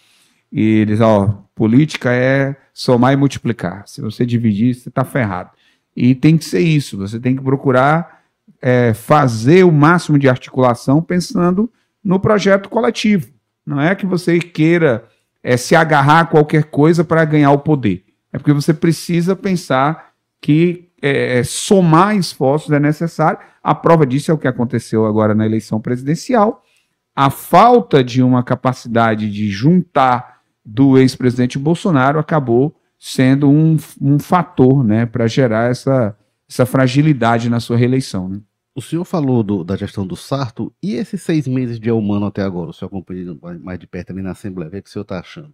[0.52, 3.84] e eles, ó, política é somar e multiplicar.
[3.88, 5.52] Se você dividir, você está ferrado.
[5.96, 8.24] E tem que ser isso, você tem que procurar
[8.62, 11.72] é, fazer o máximo de articulação pensando
[12.04, 13.28] no projeto coletivo.
[13.66, 15.06] Não é que você queira
[15.44, 18.04] é, se agarrar a qualquer coisa para ganhar o poder.
[18.32, 23.40] É porque você precisa pensar que é, é, somar esforços é necessário.
[23.62, 26.64] A prova disso é o que aconteceu agora na eleição presidencial.
[27.16, 32.76] A falta de uma capacidade de juntar do ex-presidente Bolsonaro acabou
[33.06, 36.16] sendo um, um fator né, para gerar essa,
[36.50, 38.30] essa fragilidade na sua reeleição.
[38.30, 38.40] Né?
[38.74, 42.42] O senhor falou do, da gestão do Sarto e esses seis meses de humano até
[42.42, 42.70] agora?
[42.70, 45.20] O senhor acompanhou mais de perto ali na Assembleia, o que, é o senhor está
[45.20, 45.54] achando?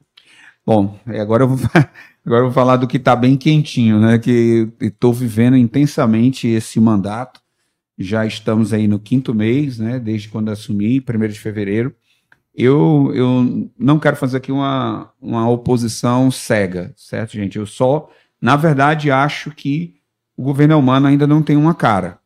[0.63, 1.57] Bom, agora eu vou,
[2.23, 4.19] agora eu vou falar do que está bem quentinho, né?
[4.19, 7.41] Que estou vivendo intensamente esse mandato.
[7.97, 9.97] Já estamos aí no quinto mês, né?
[9.97, 11.95] Desde quando assumi, primeiro de fevereiro.
[12.59, 17.57] Eu, eu não quero fazer aqui uma, uma oposição cega, certo, gente?
[17.57, 18.09] Eu só,
[18.41, 19.95] na verdade, acho que
[20.35, 22.19] o governo humano ainda não tem uma cara.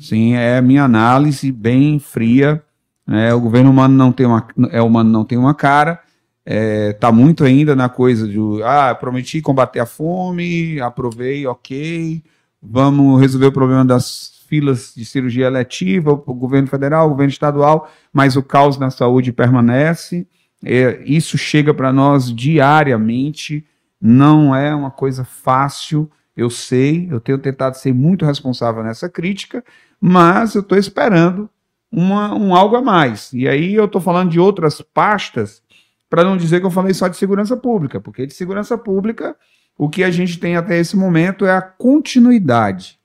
[0.00, 2.62] Sim, é a minha análise bem fria.
[3.06, 3.32] Né?
[3.32, 6.00] O governo humano não tem uma, é humano não tem uma cara
[6.48, 12.22] está é, tá muito ainda na coisa de ah, prometi combater a fome, aprovei, ok,
[12.62, 17.90] vamos resolver o problema das filas de cirurgia eletiva, o governo federal, o governo estadual,
[18.12, 20.26] mas o caos na saúde permanece.
[20.64, 23.64] É, isso chega para nós diariamente,
[24.00, 29.62] não é uma coisa fácil, eu sei, eu tenho tentado ser muito responsável nessa crítica,
[30.00, 31.48] mas eu estou esperando
[31.92, 33.32] uma, um algo a mais.
[33.32, 35.62] E aí eu estou falando de outras pastas
[36.08, 39.36] para não dizer que eu falei só de segurança pública, porque de segurança pública,
[39.76, 42.97] o que a gente tem até esse momento é a continuidade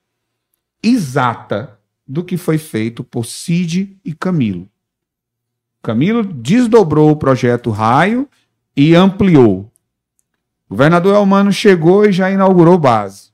[0.83, 4.69] exata do que foi feito por Cid e Camilo.
[5.81, 8.27] Camilo desdobrou o projeto Raio
[8.75, 9.71] e ampliou.
[10.67, 13.31] O governador Elmano chegou e já inaugurou base.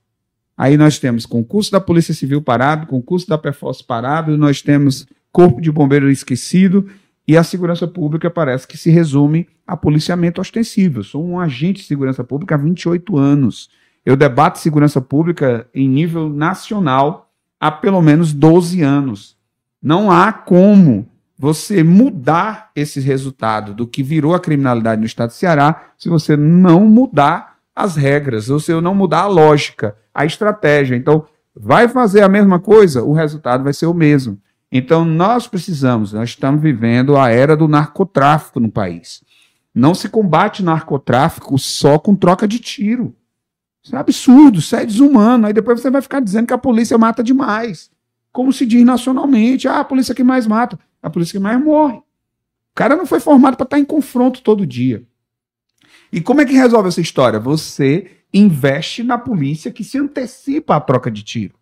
[0.56, 5.60] Aí nós temos concurso da Polícia Civil parado, concurso da PFOS parado, nós temos Corpo
[5.60, 6.86] de Bombeiro esquecido,
[7.26, 10.98] e a segurança pública parece que se resume a policiamento ostensivo.
[10.98, 13.70] Eu sou um agente de segurança pública há 28 anos.
[14.04, 17.29] Eu debato segurança pública em nível nacional
[17.60, 19.36] há pelo menos 12 anos.
[19.82, 21.06] Não há como
[21.38, 26.36] você mudar esse resultado do que virou a criminalidade no estado do Ceará se você
[26.36, 30.96] não mudar as regras, ou se eu não mudar a lógica, a estratégia.
[30.96, 34.38] Então, vai fazer a mesma coisa, o resultado vai ser o mesmo.
[34.70, 39.22] Então, nós precisamos, nós estamos vivendo a era do narcotráfico no país.
[39.74, 43.14] Não se combate narcotráfico só com troca de tiro.
[43.82, 45.46] Isso é absurdo, isso é desumano.
[45.46, 47.90] Aí depois você vai ficar dizendo que a polícia mata demais.
[48.32, 51.96] Como se diz nacionalmente, ah, a polícia que mais mata, a polícia que mais morre.
[51.96, 55.02] O cara não foi formado para estar em confronto todo dia.
[56.12, 57.38] E como é que resolve essa história?
[57.38, 61.54] Você investe na polícia que se antecipa à troca de tiro.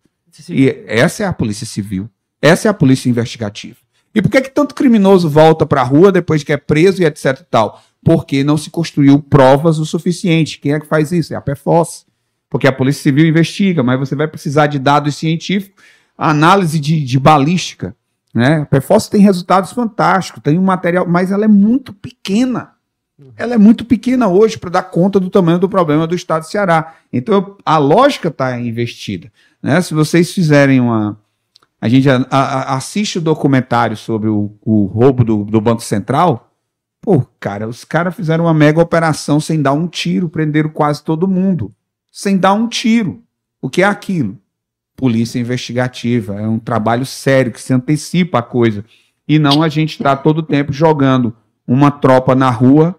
[0.49, 2.09] E essa é a polícia civil.
[2.41, 3.77] Essa é a polícia investigativa.
[4.13, 7.05] E por que, que tanto criminoso volta para a rua depois que é preso e
[7.05, 7.81] etc e tal?
[8.03, 10.59] Porque não se construiu provas o suficiente.
[10.59, 11.33] Quem é que faz isso?
[11.33, 12.05] É a PFOS.
[12.49, 15.83] Porque a Polícia Civil investiga, mas você vai precisar de dados científicos,
[16.17, 17.95] análise de, de balística.
[18.33, 18.61] Né?
[18.61, 22.71] A PFOS tem resultados fantásticos, tem um material, mas ela é muito pequena.
[23.35, 26.49] Ela é muito pequena hoje para dar conta do tamanho do problema do estado de
[26.49, 26.95] Ceará.
[27.11, 29.31] Então a lógica está investida.
[29.61, 29.81] Né?
[29.81, 31.19] Se vocês fizerem uma,
[31.81, 36.51] a gente a, a, assiste o documentário sobre o, o roubo do, do, Banco Central.
[37.01, 41.27] Pô, cara, os caras fizeram uma mega operação sem dar um tiro, prenderam quase todo
[41.27, 41.73] mundo.
[42.11, 43.23] Sem dar um tiro.
[43.61, 44.37] O que é aquilo?
[44.95, 46.39] Polícia investigativa.
[46.39, 48.83] É um trabalho sério que se antecipa a coisa.
[49.27, 51.35] E não a gente está todo tempo jogando
[51.67, 52.95] uma tropa na rua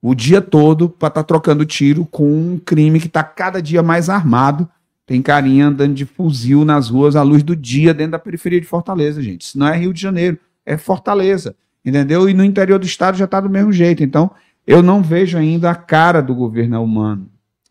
[0.00, 3.82] o dia todo para estar tá trocando tiro com um crime que está cada dia
[3.82, 4.68] mais armado
[5.06, 8.66] tem carinha andando de fuzil nas ruas à luz do dia dentro da periferia de
[8.66, 9.42] Fortaleza, gente.
[9.42, 11.54] Isso não é Rio de Janeiro, é Fortaleza.
[11.84, 12.28] Entendeu?
[12.28, 14.02] E no interior do estado já está do mesmo jeito.
[14.02, 14.30] Então,
[14.66, 17.28] eu não vejo ainda a cara do governo humano.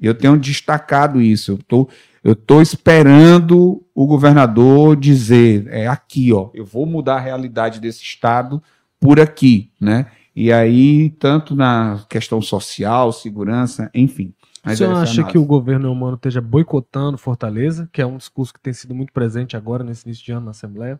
[0.07, 1.53] Eu tenho destacado isso.
[1.53, 1.89] Eu tô,
[2.23, 8.03] eu tô esperando o governador dizer, é aqui, ó, eu vou mudar a realidade desse
[8.03, 8.61] estado
[8.99, 10.07] por aqui, né?
[10.35, 14.33] E aí, tanto na questão social, segurança, enfim.
[14.63, 18.53] Mas o senhor acha que o governo humano esteja boicotando Fortaleza, que é um discurso
[18.53, 20.99] que tem sido muito presente agora, nesse início de ano na Assembleia?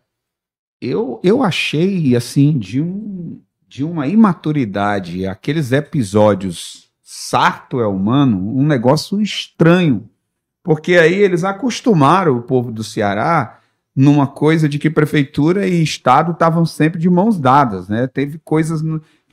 [0.80, 8.66] Eu, eu achei, assim, de, um, de uma imaturidade, aqueles episódios Sarto é humano, um
[8.66, 10.08] negócio estranho.
[10.62, 13.58] Porque aí eles acostumaram o povo do Ceará
[13.94, 18.06] numa coisa de que prefeitura e Estado estavam sempre de mãos dadas, né?
[18.06, 18.82] Teve coisas,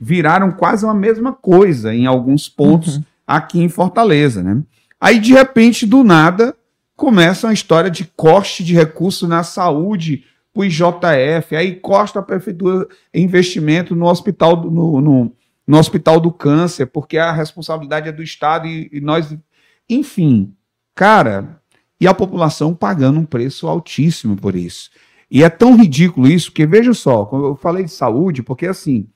[0.00, 2.96] viraram quase uma mesma coisa em alguns pontos.
[2.96, 4.62] Uhum aqui em Fortaleza, né?
[5.00, 6.54] Aí, de repente, do nada,
[6.96, 10.24] começa uma história de corte de recursos na saúde
[10.54, 15.32] o IJF, aí costa a prefeitura investimento no hospital, no, no,
[15.72, 19.36] no, hospital do câncer, porque a responsabilidade é do Estado e, e nós.
[19.88, 20.54] Enfim,
[20.94, 21.60] cara,
[22.00, 24.90] e a população pagando um preço altíssimo por isso.
[25.30, 29.08] E é tão ridículo isso, que veja só, eu falei de saúde, porque assim,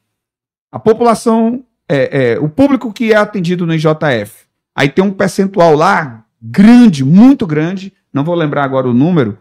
[0.73, 5.75] a população é, é, o público que é atendido no IJF, aí tem um percentual
[5.75, 9.39] lá grande, muito grande, não vou lembrar agora o número,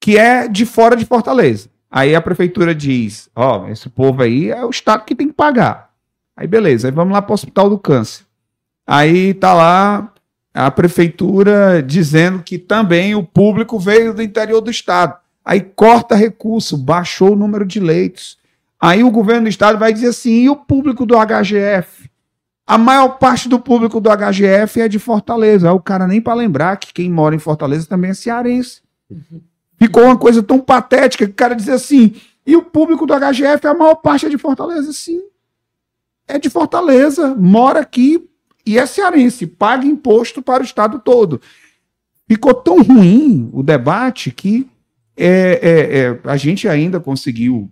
[0.00, 1.70] que é de fora de Fortaleza.
[1.90, 5.34] Aí a prefeitura diz: Ó, oh, esse povo aí é o Estado que tem que
[5.34, 5.85] pagar.
[6.36, 8.24] Aí beleza, aí vamos lá para o Hospital do Câncer.
[8.86, 10.12] Aí tá lá
[10.52, 15.16] a prefeitura dizendo que também o público veio do interior do estado.
[15.44, 18.38] Aí corta recurso, baixou o número de leitos.
[18.80, 22.10] Aí o governo do estado vai dizer assim: e o público do HGF?
[22.66, 25.68] A maior parte do público do HGF é de Fortaleza.
[25.68, 28.82] Aí o cara nem para lembrar que quem mora em Fortaleza também é cearense.
[29.78, 32.14] Ficou uma coisa tão patética que o cara diz assim:
[32.46, 34.92] e o público do HGF, a maior parte é de Fortaleza?
[34.92, 35.20] Sim.
[36.28, 38.28] É de Fortaleza, mora aqui
[38.64, 41.40] e é cearense, paga imposto para o estado todo.
[42.28, 44.68] Ficou tão ruim o debate que
[45.16, 47.70] é, é, é, a gente ainda conseguiu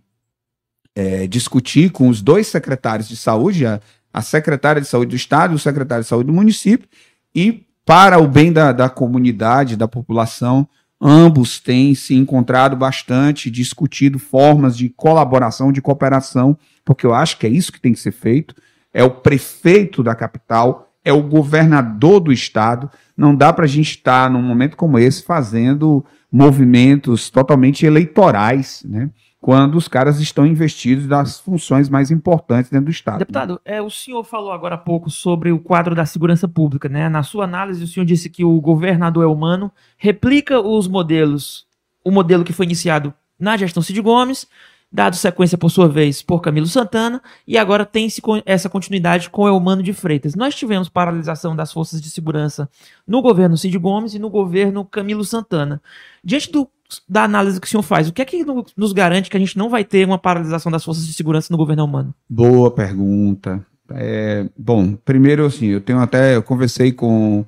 [0.94, 3.80] é, discutir com os dois secretários de saúde, a,
[4.12, 6.88] a secretária de saúde do estado e o secretário de saúde do município,
[7.34, 10.68] e para o bem da, da comunidade, da população,
[11.07, 17.47] Ambos têm se encontrado bastante, discutido formas de colaboração, de cooperação, porque eu acho que
[17.47, 18.55] é isso que tem que ser feito.
[18.93, 22.91] É o prefeito da capital, é o governador do estado.
[23.16, 29.11] Não dá para a gente estar, num momento como esse, fazendo movimentos totalmente eleitorais, né?
[29.45, 33.18] quando os caras estão investidos das funções mais importantes dentro do Estado.
[33.18, 37.11] Deputado, é, o senhor falou agora há pouco sobre o quadro da segurança pública, né?
[37.11, 41.66] Na sua análise, o senhor disse que o governador é humano, replica os modelos,
[42.03, 44.47] o modelo que foi iniciado na gestão Cid Gomes,
[44.95, 48.07] dado sequência, por sua vez, por Camilo Santana, e agora tem
[48.47, 50.36] essa continuidade com Eumano de Freitas.
[50.36, 52.70] Nós tivemos paralisação das forças de segurança
[53.05, 55.82] no governo Cid Gomes e no governo Camilo Santana.
[56.22, 56.68] Diante do
[57.09, 58.45] da análise que o senhor faz, o que é que
[58.76, 61.57] nos garante que a gente não vai ter uma paralisação das forças de segurança no
[61.57, 62.14] governo humano?
[62.28, 63.66] Boa pergunta.
[63.90, 67.45] É, bom, primeiro assim, eu tenho até, eu conversei com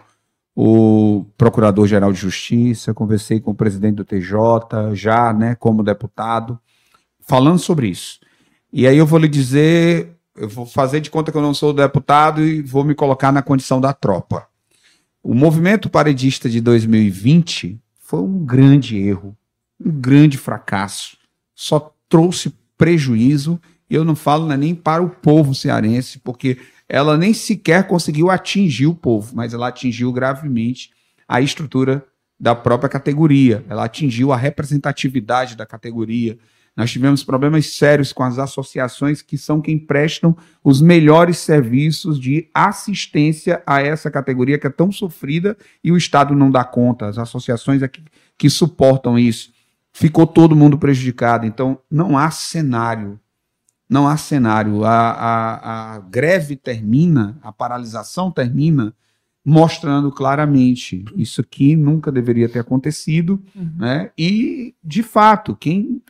[0.56, 6.58] o Procurador-Geral de Justiça, conversei com o presidente do TJ, já, né, como deputado,
[7.26, 8.20] falando sobre isso.
[8.72, 11.72] E aí eu vou lhe dizer, eu vou fazer de conta que eu não sou
[11.72, 14.46] deputado e vou me colocar na condição da tropa.
[15.22, 19.36] O movimento paredista de 2020 foi um grande erro,
[19.84, 21.18] um grande fracasso.
[21.54, 23.60] Só trouxe prejuízo,
[23.90, 26.58] e eu não falo né, nem para o povo cearense, porque
[26.88, 30.90] ela nem sequer conseguiu atingir o povo, mas ela atingiu gravemente
[31.26, 32.04] a estrutura
[32.38, 36.38] da própria categoria, ela atingiu a representatividade da categoria,
[36.76, 42.50] nós tivemos problemas sérios com as associações que são quem prestam os melhores serviços de
[42.52, 47.06] assistência a essa categoria que é tão sofrida e o Estado não dá conta.
[47.06, 49.50] As associações aqui é que suportam isso.
[49.90, 51.46] Ficou todo mundo prejudicado.
[51.46, 53.18] Então, não há cenário.
[53.88, 54.84] Não há cenário.
[54.84, 58.94] A, a, a greve termina, a paralisação termina
[59.42, 63.70] mostrando claramente isso aqui nunca deveria ter acontecido, uhum.
[63.78, 64.10] né?
[64.18, 66.02] E de fato, quem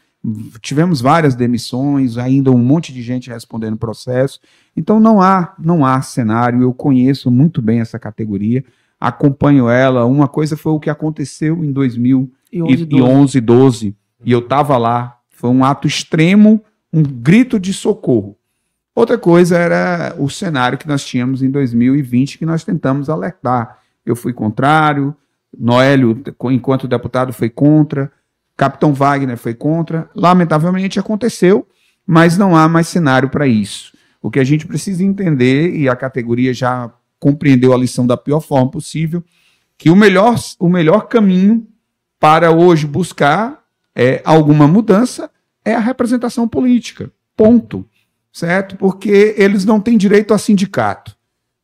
[0.61, 4.41] tivemos várias demissões, ainda um monte de gente respondendo processo.
[4.77, 6.63] Então não há, não há cenário.
[6.63, 8.65] Eu conheço muito bem essa categoria,
[9.01, 10.05] acompanho ela.
[10.05, 15.19] Uma coisa foi o que aconteceu em 2011, 12, e eu estava lá.
[15.31, 16.63] Foi um ato extremo,
[16.93, 18.37] um grito de socorro.
[18.95, 23.79] Outra coisa era o cenário que nós tínhamos em 2020, que nós tentamos alertar.
[24.05, 25.15] Eu fui contrário,
[25.57, 28.11] Noélio, enquanto deputado, foi contra.
[28.57, 30.09] Capitão Wagner foi contra.
[30.15, 31.67] Lamentavelmente aconteceu,
[32.07, 33.93] mas não há mais cenário para isso.
[34.23, 38.41] O que a gente precisa entender, e a categoria já compreendeu a lição da pior
[38.41, 39.23] forma possível,
[39.79, 41.67] que o melhor, o melhor caminho
[42.19, 43.63] para hoje buscar
[43.95, 45.31] é, alguma mudança
[45.65, 47.11] é a representação política.
[47.37, 47.85] Ponto.
[48.33, 48.77] Certo?
[48.77, 51.17] Porque eles não têm direito a sindicato,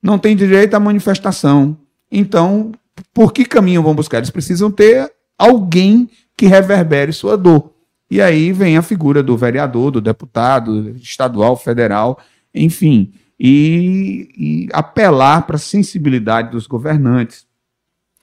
[0.03, 1.77] não têm direito à manifestação.
[2.11, 2.73] Então,
[3.13, 4.19] por que caminho vão buscar?
[4.19, 7.73] Eles precisam ter alguém que reverbere sua dor.
[8.11, 12.19] E aí vem a figura do vereador, do deputado estadual, federal,
[12.55, 17.47] enfim, e, e apelar para a sensibilidade dos governantes.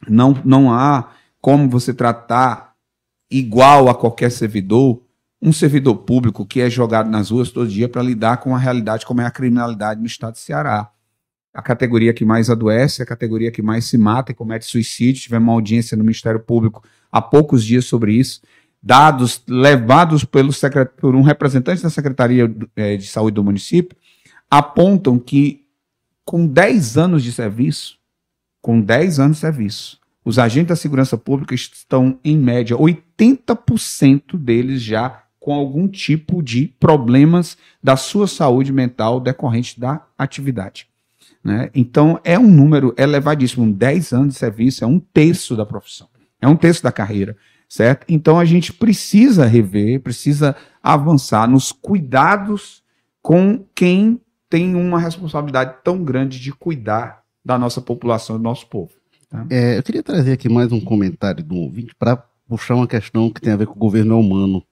[0.07, 1.09] Não, não há
[1.41, 2.73] como você tratar
[3.31, 5.01] igual a qualquer servidor
[5.41, 9.05] um servidor público que é jogado nas ruas todo dia para lidar com a realidade
[9.05, 10.91] como é a criminalidade no estado de Ceará.
[11.53, 15.21] A categoria que mais adoece, a categoria que mais se mata e comete suicídio.
[15.21, 18.41] Tivemos uma audiência no Ministério Público há poucos dias sobre isso.
[18.81, 20.51] Dados levados pelo
[20.97, 23.97] por um representante da Secretaria é, de Saúde do município
[24.49, 25.65] apontam que,
[26.25, 27.97] com 10 anos de serviço,
[28.61, 34.81] com 10 anos de serviço, os agentes da segurança pública estão, em média, 80% deles
[34.81, 40.87] já com algum tipo de problemas da sua saúde mental decorrente da atividade.
[41.43, 41.69] Né?
[41.73, 43.71] Então, é um número elevadíssimo.
[43.71, 46.07] 10 anos de serviço é um terço da profissão.
[46.41, 47.35] É um texto da carreira,
[47.67, 48.05] certo?
[48.09, 52.83] Então a gente precisa rever, precisa avançar nos cuidados
[53.21, 58.91] com quem tem uma responsabilidade tão grande de cuidar da nossa população, do nosso povo.
[59.49, 62.17] É, eu queria trazer aqui mais um comentário do ouvinte para
[62.47, 64.63] puxar uma questão que tem a ver com o governo humano.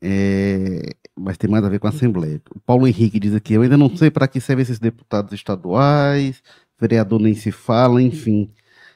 [0.00, 2.40] É, mas tem mais a ver com a Assembleia.
[2.54, 6.42] O Paulo Henrique diz aqui: eu ainda não sei para que servem esses deputados estaduais,
[6.78, 8.50] vereador nem se fala, enfim.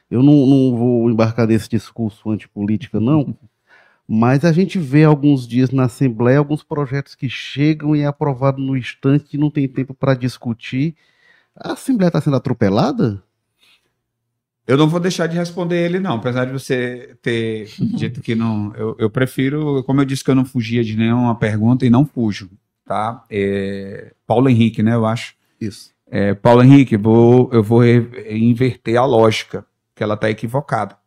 [0.09, 3.35] Eu não, não vou embarcar nesse discurso antipolítica, não.
[4.11, 8.59] Mas a gente vê alguns dias na Assembleia alguns projetos que chegam e é aprovado
[8.59, 10.95] no instante e não tem tempo para discutir.
[11.55, 13.21] A Assembleia está sendo atropelada?
[14.69, 18.71] Eu não vou deixar de responder ele, não, apesar de você ter dito que não.
[18.75, 22.05] Eu, eu, prefiro, como eu disse que eu não fugia de nenhuma pergunta e não
[22.05, 22.51] fujo,
[22.85, 23.23] tá?
[23.31, 24.93] É, Paulo Henrique, né?
[24.93, 25.33] Eu acho.
[25.59, 25.91] Isso.
[26.05, 29.65] É, Paulo Henrique, vou, eu vou inverter a lógica,
[29.99, 30.97] que ela está equivocada.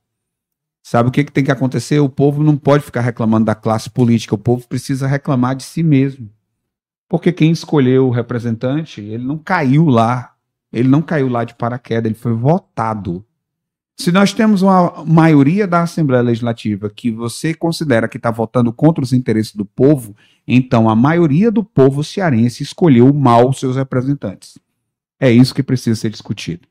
[0.82, 1.98] Sabe o que, que tem que acontecer?
[1.98, 5.82] O povo não pode ficar reclamando da classe política, o povo precisa reclamar de si
[5.82, 6.28] mesmo.
[7.08, 10.34] Porque quem escolheu o representante, ele não caiu lá.
[10.70, 13.24] Ele não caiu lá de paraquedas, ele foi votado.
[13.96, 19.02] Se nós temos uma maioria da Assembleia Legislativa que você considera que está votando contra
[19.02, 20.14] os interesses do povo,
[20.46, 24.58] então a maioria do povo cearense escolheu mal seus representantes.
[25.18, 26.68] É isso que precisa ser discutido.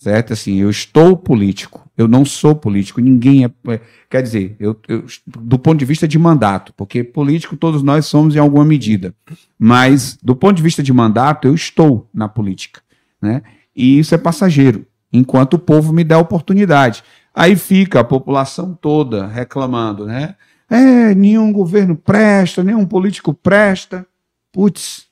[0.00, 0.32] Certo?
[0.32, 3.50] Assim, eu estou político, eu não sou político, ninguém é.
[3.68, 8.06] é quer dizer, eu, eu, do ponto de vista de mandato, porque político todos nós
[8.06, 9.14] somos em alguma medida,
[9.58, 12.80] mas do ponto de vista de mandato, eu estou na política.
[13.20, 13.42] Né?
[13.76, 17.04] E isso é passageiro enquanto o povo me der oportunidade.
[17.34, 20.34] Aí fica a população toda reclamando, né?
[20.68, 24.06] É, nenhum governo presta, nenhum político presta.
[24.52, 25.09] Putz,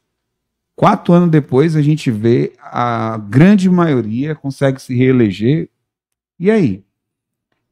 [0.78, 5.68] quatro anos depois a gente vê a grande maioria consegue se reeleger.
[6.38, 6.84] E aí?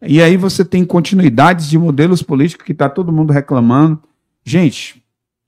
[0.02, 4.02] E aí você tem continuidades de modelos políticos que está todo mundo reclamando.
[4.44, 5.04] Gente,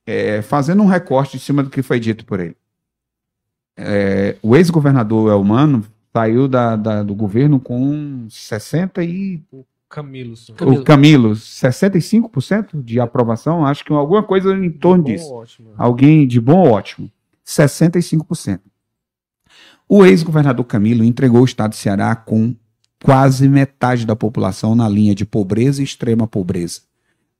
[0.06, 2.56] é, fazendo um recorte em cima do que foi dito por ele.
[3.76, 9.42] É, o ex-governador Elmano saiu da, da, do governo com 60 e...
[9.50, 10.34] O Camilo.
[10.60, 15.32] O Camilo, 65% de aprovação, acho que alguma coisa em torno de disso.
[15.32, 15.70] Ótimo.
[15.76, 17.10] Alguém de bom ou ótimo.
[17.48, 18.60] 65%.
[19.88, 22.54] O ex-governador Camilo entregou o estado de Ceará com
[23.02, 26.82] quase metade da população na linha de pobreza e extrema pobreza.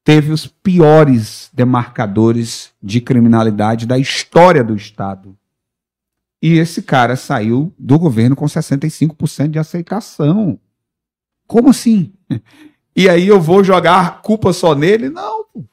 [0.02, 5.36] Teve os piores demarcadores de criminalidade da história do estado.
[6.40, 10.58] E esse cara saiu do governo com 65% de aceitação.
[11.46, 12.14] Como assim?
[12.96, 15.08] E aí eu vou jogar culpa só nele?
[15.08, 15.42] Não.
[15.54, 15.64] O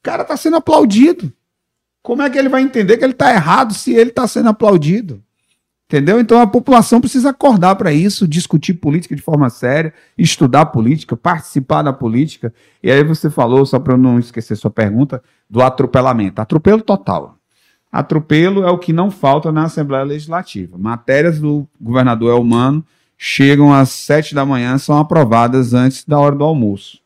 [0.00, 1.32] cara está sendo aplaudido.
[2.04, 5.22] Como é que ele vai entender que ele está errado se ele está sendo aplaudido?
[5.86, 6.20] Entendeu?
[6.20, 11.80] Então a população precisa acordar para isso, discutir política de forma séria, estudar política, participar
[11.80, 12.52] da política.
[12.82, 16.42] E aí você falou, só para eu não esquecer sua pergunta, do atropelamento.
[16.42, 17.38] Atropelo total.
[17.90, 20.76] Atropelo é o que não falta na Assembleia Legislativa.
[20.76, 22.84] Matérias do governador Elmano
[23.16, 26.98] chegam às sete da manhã, são aprovadas antes da hora do almoço.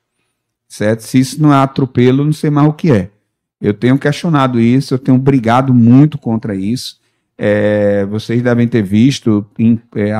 [0.67, 1.03] Certo?
[1.03, 3.13] Se isso não é atropelo, não sei mais o que é.
[3.61, 6.99] Eu tenho questionado isso, eu tenho brigado muito contra isso.
[7.37, 10.13] É, vocês devem ter visto, em, é,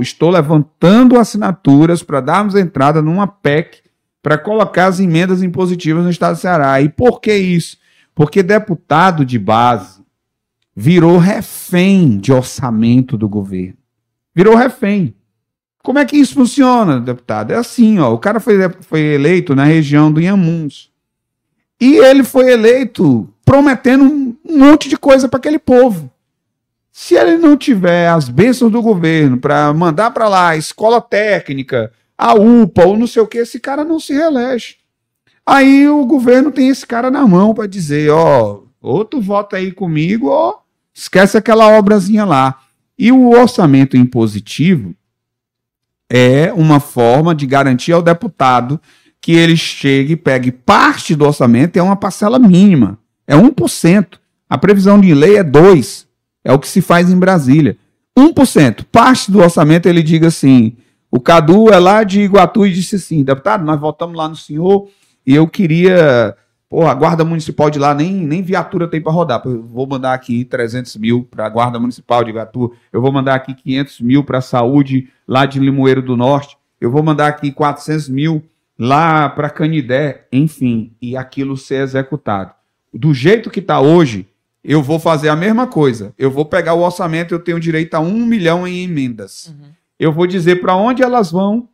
[0.00, 3.82] estou levantando assinaturas para darmos entrada numa PEC
[4.22, 6.80] para colocar as emendas impositivas no Estado do Ceará.
[6.80, 7.76] E por que isso?
[8.14, 10.00] Porque deputado de base
[10.74, 13.78] virou refém de orçamento do governo.
[14.34, 15.14] Virou refém.
[15.82, 17.52] Como é que isso funciona, deputado?
[17.52, 20.90] É assim, ó, o cara foi, foi eleito na região do Inhamuns.
[21.80, 26.10] E ele foi eleito prometendo um monte de coisa para aquele povo.
[26.90, 31.92] Se ele não tiver as bênçãos do governo para mandar para lá a escola técnica,
[32.16, 34.76] a UPA ou não sei o que, esse cara não se reelege.
[35.44, 39.22] Aí o governo tem esse cara na mão para dizer, ó, ou tu
[39.52, 40.58] aí comigo, ou
[40.94, 42.62] esquece aquela obrazinha lá.
[42.98, 44.94] E o orçamento impositivo
[46.10, 48.80] é uma forma de garantir ao deputado
[49.20, 54.18] que ele chegue e pegue parte do orçamento, é uma parcela mínima, é 1%.
[54.48, 56.06] A previsão de lei é 2%,
[56.44, 57.76] é o que se faz em Brasília.
[58.16, 60.76] 1%, parte do orçamento ele diga assim,
[61.10, 64.88] o Cadu é lá de Iguatu e disse assim, deputado, nós votamos lá no senhor
[65.26, 66.36] e eu queria.
[66.68, 69.40] Pô, a Guarda Municipal de lá nem, nem viatura tem para rodar.
[69.44, 72.72] Eu vou mandar aqui 300 mil para a Guarda Municipal de Iguatu.
[72.92, 76.58] Eu vou mandar aqui 500 mil para a saúde lá de Limoeiro do Norte.
[76.80, 78.42] Eu vou mandar aqui 400 mil
[78.78, 80.26] lá para Canidé.
[80.32, 82.52] Enfim, e aquilo ser executado.
[82.92, 84.28] Do jeito que está hoje,
[84.62, 86.14] eu vou fazer a mesma coisa.
[86.18, 89.48] Eu vou pegar o orçamento, eu tenho direito a um milhão em emendas.
[89.48, 89.70] Uhum.
[89.98, 91.68] Eu vou dizer para onde elas vão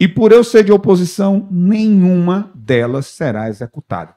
[0.00, 4.14] e por eu ser de oposição, nenhuma delas será executada.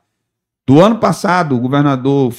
[0.68, 2.34] Do ano passado, o governador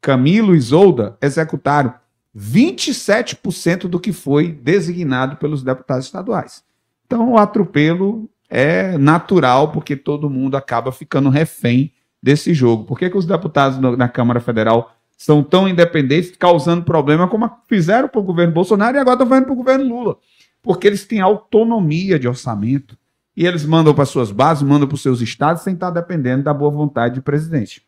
[0.00, 1.94] Camilo e Zolda executaram
[2.36, 6.64] 27% do que foi designado pelos deputados estaduais.
[7.06, 11.92] Então, o atropelo é natural, porque todo mundo acaba ficando refém
[12.22, 12.84] desse jogo.
[12.84, 18.08] Por que, que os deputados na Câmara Federal são tão independentes, causando problema como fizeram
[18.08, 20.16] para o governo Bolsonaro e agora estão fazendo para o governo Lula?
[20.62, 22.96] Porque eles têm autonomia de orçamento
[23.36, 26.54] e eles mandam para suas bases, mandam para os seus estados, sem estar dependendo da
[26.54, 27.82] boa vontade do presidente.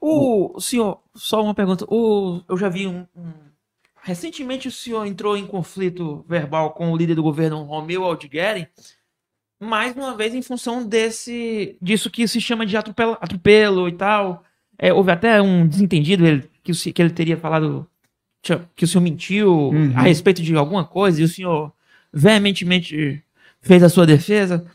[0.00, 1.86] O, senhor, só uma pergunta.
[1.88, 3.32] O, eu já vi um, um,
[4.02, 8.66] Recentemente o senhor entrou em conflito verbal com o líder do governo, Romeu Aldigueri,
[9.62, 14.44] mais uma vez em função desse disso que se chama de atropelo, atropelo e tal.
[14.78, 17.86] É, houve até um desentendido ele, que, o, que ele teria falado
[18.74, 19.92] que o senhor mentiu uhum.
[19.94, 21.72] a respeito de alguma coisa e o senhor
[22.12, 23.22] veementemente
[23.60, 24.66] fez a sua defesa.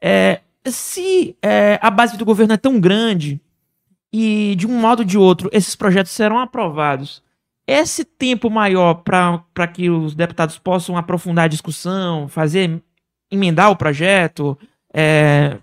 [0.00, 3.38] É, se é, a base do governo é tão grande
[4.10, 7.22] e, de um modo ou de outro, esses projetos serão aprovados,
[7.66, 12.82] esse tempo maior para que os deputados possam aprofundar a discussão, fazer
[13.30, 14.58] emendar o projeto,
[14.92, 15.58] é,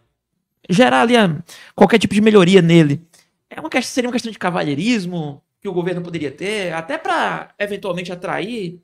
[0.70, 1.44] gerar ali a,
[1.76, 3.02] qualquer tipo de melhoria nele.
[3.50, 7.54] É uma questão, seria uma questão de cavalheirismo que o governo poderia ter, até para
[7.60, 8.82] eventualmente atrair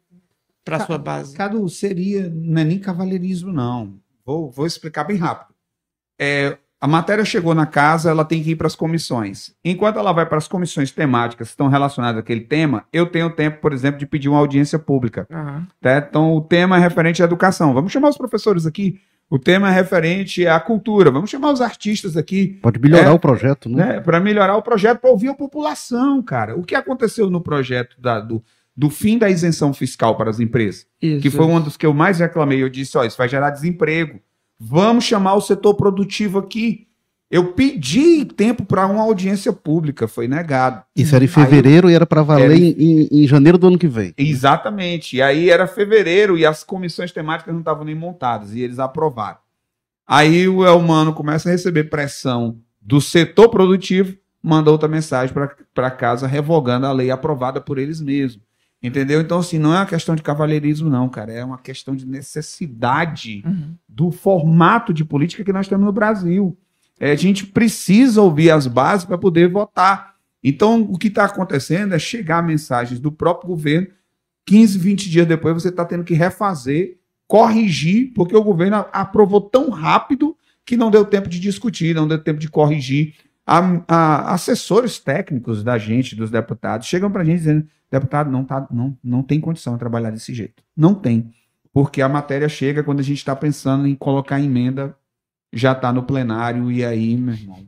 [0.63, 1.35] para sua base.
[1.35, 3.99] Cadu, seria, não é nem cavalheirismo, não.
[4.25, 5.53] Vou, vou explicar bem rápido.
[6.19, 9.53] É, a matéria chegou na casa, ela tem que ir para as comissões.
[9.63, 13.61] Enquanto ela vai para as comissões temáticas que estão relacionadas àquele tema, eu tenho tempo,
[13.61, 15.25] por exemplo, de pedir uma audiência pública.
[15.31, 15.65] Uhum.
[15.79, 15.99] Tá?
[15.99, 17.73] Então, o tema é referente à educação.
[17.73, 18.99] Vamos chamar os professores aqui.
[19.29, 21.09] O tema é referente à cultura.
[21.09, 22.59] Vamos chamar os artistas aqui.
[22.61, 23.85] Pode melhorar é, o projeto, né?
[23.85, 23.99] né?
[24.01, 26.53] Para melhorar o projeto, para ouvir a população, cara.
[26.53, 28.43] O que aconteceu no projeto da, do,
[28.75, 30.85] do fim da isenção fiscal para as empresas?
[31.01, 31.21] Isso.
[31.21, 32.61] Que foi um dos que eu mais reclamei.
[32.61, 34.19] Eu disse: ó, isso vai gerar desemprego.
[34.65, 36.87] Vamos chamar o setor produtivo aqui.
[37.29, 40.83] Eu pedi tempo para uma audiência pública, foi negado.
[40.95, 42.55] Isso era em fevereiro aí, e era para valer era...
[42.55, 44.13] em, em, janeiro do ano que vem.
[44.17, 45.17] Exatamente.
[45.17, 49.39] E aí era fevereiro e as comissões temáticas não estavam nem montadas e eles aprovaram.
[50.07, 55.35] Aí o Elmano começa a receber pressão do setor produtivo, manda outra mensagem
[55.73, 58.43] para casa revogando a lei aprovada por eles mesmos.
[58.83, 59.21] Entendeu?
[59.21, 61.31] Então, assim, não é uma questão de cavalheirismo, não, cara.
[61.31, 63.75] É uma questão de necessidade uhum.
[63.87, 66.57] do formato de política que nós temos no Brasil.
[66.99, 70.15] É, a gente precisa ouvir as bases para poder votar.
[70.43, 73.87] Então, o que está acontecendo é chegar mensagens do próprio governo,
[74.45, 79.69] 15, 20 dias depois você está tendo que refazer, corrigir, porque o governo aprovou tão
[79.69, 83.15] rápido que não deu tempo de discutir, não deu tempo de corrigir.
[83.45, 88.43] A, a, assessores técnicos da gente, dos deputados, chegam para a gente dizendo Deputado, não,
[88.43, 90.63] tá, não, não tem condição de trabalhar desse jeito.
[90.75, 91.31] Não tem.
[91.71, 94.97] Porque a matéria chega quando a gente está pensando em colocar emenda,
[95.53, 97.63] já está no plenário, e aí, meu irmão,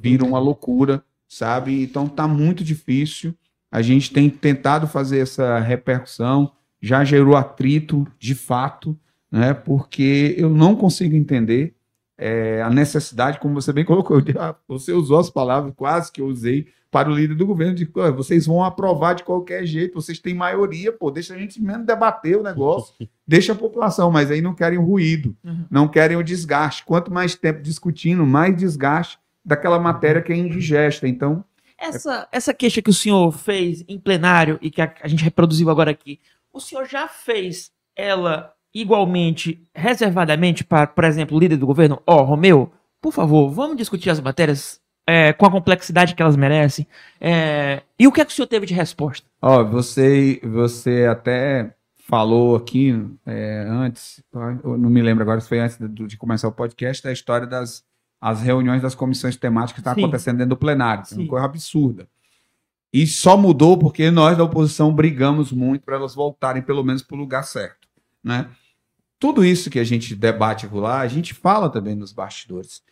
[0.00, 1.80] vira uma loucura, sabe?
[1.80, 3.32] Então tá muito difícil.
[3.70, 6.50] A gente tem tentado fazer essa repercussão,
[6.82, 8.98] já gerou atrito de fato,
[9.30, 9.54] né?
[9.54, 11.76] Porque eu não consigo entender
[12.18, 14.20] é, a necessidade, como você bem colocou,
[14.66, 17.84] você usou as palavras quase que eu usei para o líder do governo, de
[18.16, 22.36] vocês vão aprovar de qualquer jeito, vocês têm maioria, pô, deixa a gente menos debater
[22.36, 22.94] o negócio,
[23.26, 25.66] deixa a população, mas aí não querem o ruído, uhum.
[25.70, 26.84] não querem o desgaste.
[26.84, 31.06] Quanto mais tempo discutindo, mais desgaste daquela matéria que é indigesta.
[31.06, 31.44] Então.
[31.78, 35.68] Essa, essa queixa que o senhor fez em plenário e que a, a gente reproduziu
[35.70, 36.18] agora aqui,
[36.52, 42.02] o senhor já fez ela igualmente, reservadamente, para, por exemplo, o líder do governo?
[42.06, 46.36] Ó, oh, Romeu, por favor, vamos discutir as matérias é, com a complexidade que elas
[46.36, 46.86] merecem.
[47.20, 49.26] É, e o que é que o senhor teve de resposta?
[49.40, 51.74] Ó, você, você até
[52.06, 54.22] falou aqui é, antes,
[54.64, 57.46] eu não me lembro agora se foi antes de, de começar o podcast, da história
[57.46, 57.86] das
[58.20, 61.04] as reuniões das comissões temáticas que estão tá acontecendo dentro do plenário.
[61.10, 62.08] É uma coisa absurda.
[62.92, 67.16] E só mudou porque nós da oposição brigamos muito para elas voltarem pelo menos para
[67.16, 67.77] o lugar certo.
[68.22, 68.48] Né?
[69.18, 72.82] Tudo isso que a gente debate lá, a gente fala também nos bastidores.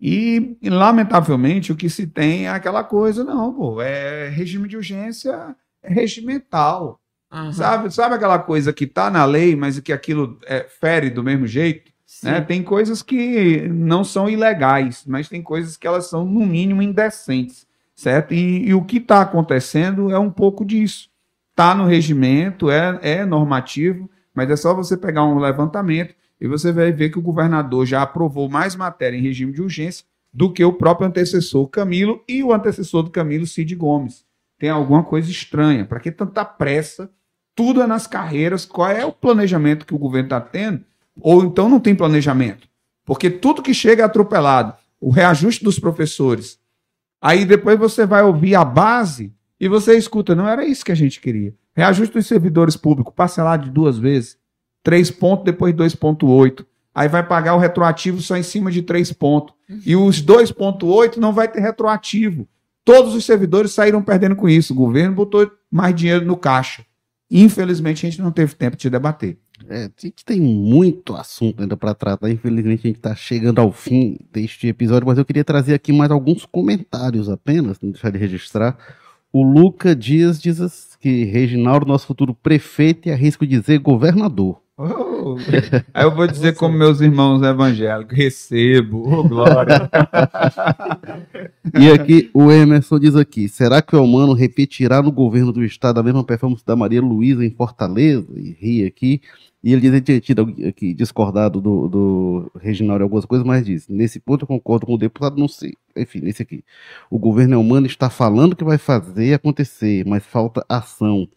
[0.00, 5.56] E, lamentavelmente, o que se tem é aquela coisa, não, pô, é regime de urgência
[5.82, 7.00] é regimental.
[7.32, 7.52] Uhum.
[7.52, 11.46] Sabe, sabe aquela coisa que está na lei, mas que aquilo é, fere do mesmo
[11.46, 11.92] jeito?
[12.22, 12.40] Né?
[12.40, 17.66] Tem coisas que não são ilegais, mas tem coisas que elas são, no mínimo, indecentes.
[17.94, 18.34] Certo?
[18.34, 21.08] E, e o que está acontecendo é um pouco disso.
[21.50, 26.70] Está no regimento, é, é normativo, mas é só você pegar um levantamento e você
[26.70, 30.62] vai ver que o governador já aprovou mais matéria em regime de urgência do que
[30.62, 34.26] o próprio antecessor Camilo e o antecessor do Camilo, Cid Gomes.
[34.58, 35.86] Tem alguma coisa estranha.
[35.86, 37.10] Para que tanta pressa?
[37.54, 38.66] Tudo é nas carreiras.
[38.66, 40.84] Qual é o planejamento que o governo está tendo?
[41.18, 42.68] Ou então não tem planejamento?
[43.04, 44.74] Porque tudo que chega é atropelado.
[45.00, 46.58] O reajuste dos professores.
[47.20, 50.96] Aí depois você vai ouvir a base E você escuta, não era isso que a
[50.96, 51.54] gente queria.
[51.74, 54.36] Reajuste dos servidores públicos, parcelado de duas vezes.
[54.82, 56.64] 3 pontos, depois 2,8.
[56.94, 59.54] Aí vai pagar o retroativo só em cima de 3 pontos.
[59.84, 62.46] E os 2,8 não vai ter retroativo.
[62.84, 64.72] Todos os servidores saíram perdendo com isso.
[64.72, 66.84] O governo botou mais dinheiro no caixa.
[67.30, 69.36] Infelizmente, a gente não teve tempo de debater.
[69.68, 69.88] É,
[70.24, 72.30] tem- muito assunto ainda para tratar.
[72.30, 76.10] Infelizmente, a gente está chegando ao fim deste episódio, mas eu queria trazer aqui mais
[76.10, 78.78] alguns comentários apenas, não deixar de registrar.
[79.38, 84.62] O Luca Dias diz que Reginaldo, nosso futuro prefeito, e arrisco dizer governador.
[84.78, 85.36] Oh,
[85.92, 89.90] aí eu vou dizer como meus irmãos evangélicos, recebo, ô glória.
[91.78, 96.00] E aqui o Emerson diz aqui: será que o Elmano repetirá no governo do estado
[96.00, 98.26] a mesma performance da Maria Luísa em Fortaleza?
[98.36, 99.20] E ri aqui.
[99.66, 103.88] E ele diz tinha tido aqui discordado do, do Reginaldo em algumas coisas, mas diz:
[103.88, 105.74] nesse ponto eu concordo com o deputado, não sei.
[105.96, 106.64] Enfim, nesse aqui.
[107.10, 111.28] O governo Elmano está falando que vai fazer acontecer, mas falta ação.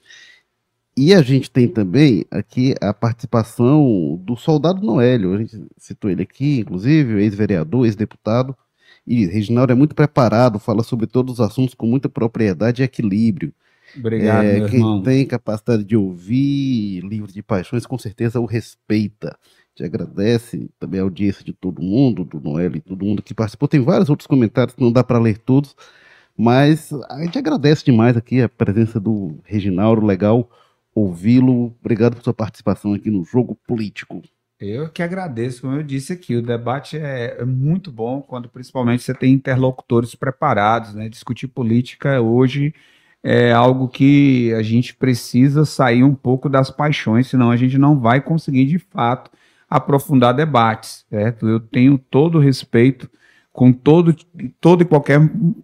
[0.95, 5.33] E a gente tem também aqui a participação do soldado Noélio.
[5.33, 8.55] A gente citou ele aqui, inclusive, ex-vereador, ex-deputado.
[9.07, 13.51] E Reginaldo é muito preparado, fala sobre todos os assuntos com muita propriedade e equilíbrio.
[13.95, 15.01] Obrigado, É, quem irmão.
[15.01, 19.37] tem capacidade de ouvir, livre de paixões, com certeza o respeita.
[19.75, 23.67] Te agradece também a audiência de todo mundo, do Noel e todo mundo que participou.
[23.67, 25.75] Tem vários outros comentários que não dá para ler todos,
[26.37, 30.49] mas a gente agradece demais aqui a presença do Reginaldo, legal
[30.93, 31.75] ouvi-lo.
[31.79, 34.21] Obrigado por sua participação aqui no Jogo Político.
[34.59, 39.03] Eu que agradeço, como eu disse aqui, o debate é, é muito bom quando principalmente
[39.03, 41.07] você tem interlocutores preparados, né?
[41.07, 42.73] Discutir política hoje
[43.23, 47.99] é algo que a gente precisa sair um pouco das paixões, senão a gente não
[47.99, 49.29] vai conseguir de fato
[49.69, 51.47] aprofundar debates, certo?
[51.47, 53.09] Eu tenho todo respeito
[53.51, 54.15] com todo,
[54.59, 55.19] toda e qualquer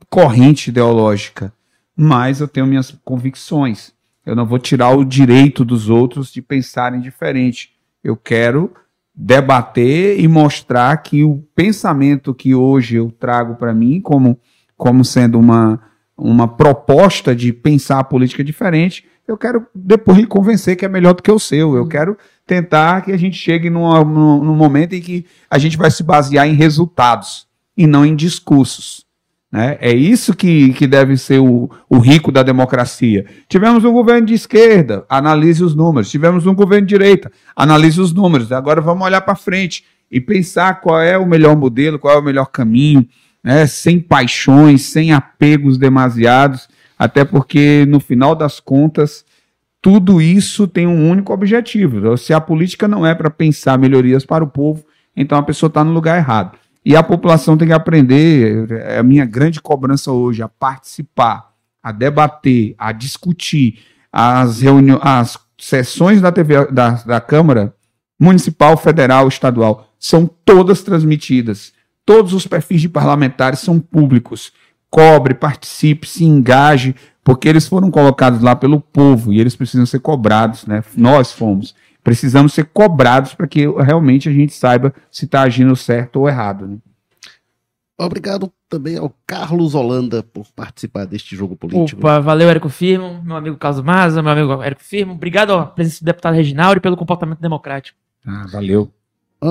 [0.09, 1.53] corrente ideológica,
[1.95, 3.93] mas eu tenho minhas convicções.
[4.25, 7.71] Eu não vou tirar o direito dos outros de pensarem diferente.
[8.03, 8.73] Eu quero
[9.15, 14.37] debater e mostrar que o pensamento que hoje eu trago para mim como,
[14.75, 15.79] como sendo uma,
[16.17, 21.13] uma proposta de pensar a política diferente, eu quero depois lhe convencer que é melhor
[21.13, 21.75] do que o seu.
[21.75, 25.77] Eu quero tentar que a gente chegue numa, num, num momento em que a gente
[25.77, 29.03] vai se basear em resultados e não em discursos.
[29.51, 29.77] Né?
[29.79, 33.25] É isso que, que deve ser o, o rico da democracia.
[33.47, 36.11] Tivemos um governo de esquerda, analise os números.
[36.11, 38.51] Tivemos um governo de direita, analise os números.
[38.51, 42.23] Agora vamos olhar para frente e pensar qual é o melhor modelo, qual é o
[42.23, 43.07] melhor caminho,
[43.45, 43.67] né?
[43.67, 46.67] sem paixões, sem apegos demasiados,
[46.97, 49.23] até porque no final das contas
[49.85, 52.17] tudo isso tem um único objetivo.
[52.17, 54.83] Se a política não é para pensar melhorias para o povo,
[55.15, 56.57] então a pessoa está no lugar errado.
[56.83, 61.51] E a população tem que aprender, é a minha grande cobrança hoje, a participar,
[61.83, 63.77] a debater, a discutir.
[64.11, 67.75] As, reuniões, as sessões da TV da, da Câmara
[68.19, 71.74] Municipal, Federal, Estadual são todas transmitidas.
[72.05, 74.53] Todos os perfis de parlamentares são públicos.
[74.89, 79.99] Cobre, participe, se engaje, porque eles foram colocados lá pelo povo e eles precisam ser
[79.99, 80.83] cobrados, né?
[80.95, 81.73] Nós fomos.
[82.03, 86.67] Precisamos ser cobrados para que realmente a gente saiba se está agindo certo ou errado.
[86.67, 86.77] Né?
[87.97, 92.01] Obrigado também ao Carlos Holanda por participar deste jogo político.
[92.01, 95.13] Opa, valeu, Érico Firmo, meu amigo Carlos Maza, meu amigo Érico Firmo.
[95.13, 97.97] Obrigado à presença do deputado Reginaldo e pelo comportamento democrático.
[98.23, 98.91] Ah, valeu.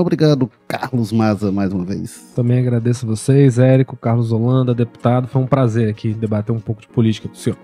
[0.01, 2.33] Obrigado, Carlos Maza, mais uma vez.
[2.35, 5.27] Também agradeço a vocês, Érico, Carlos Holanda, deputado.
[5.29, 7.59] Foi um prazer aqui debater um pouco de política com o senhor.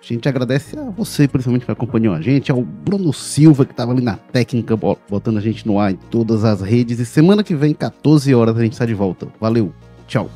[0.00, 3.92] A gente agradece a você, principalmente, que acompanhou a gente, ao Bruno Silva, que estava
[3.92, 6.98] ali na técnica, bo- botando a gente no ar em todas as redes.
[6.98, 9.28] E semana que vem, 14 horas, a gente está de volta.
[9.38, 9.70] Valeu,
[10.06, 10.30] tchau.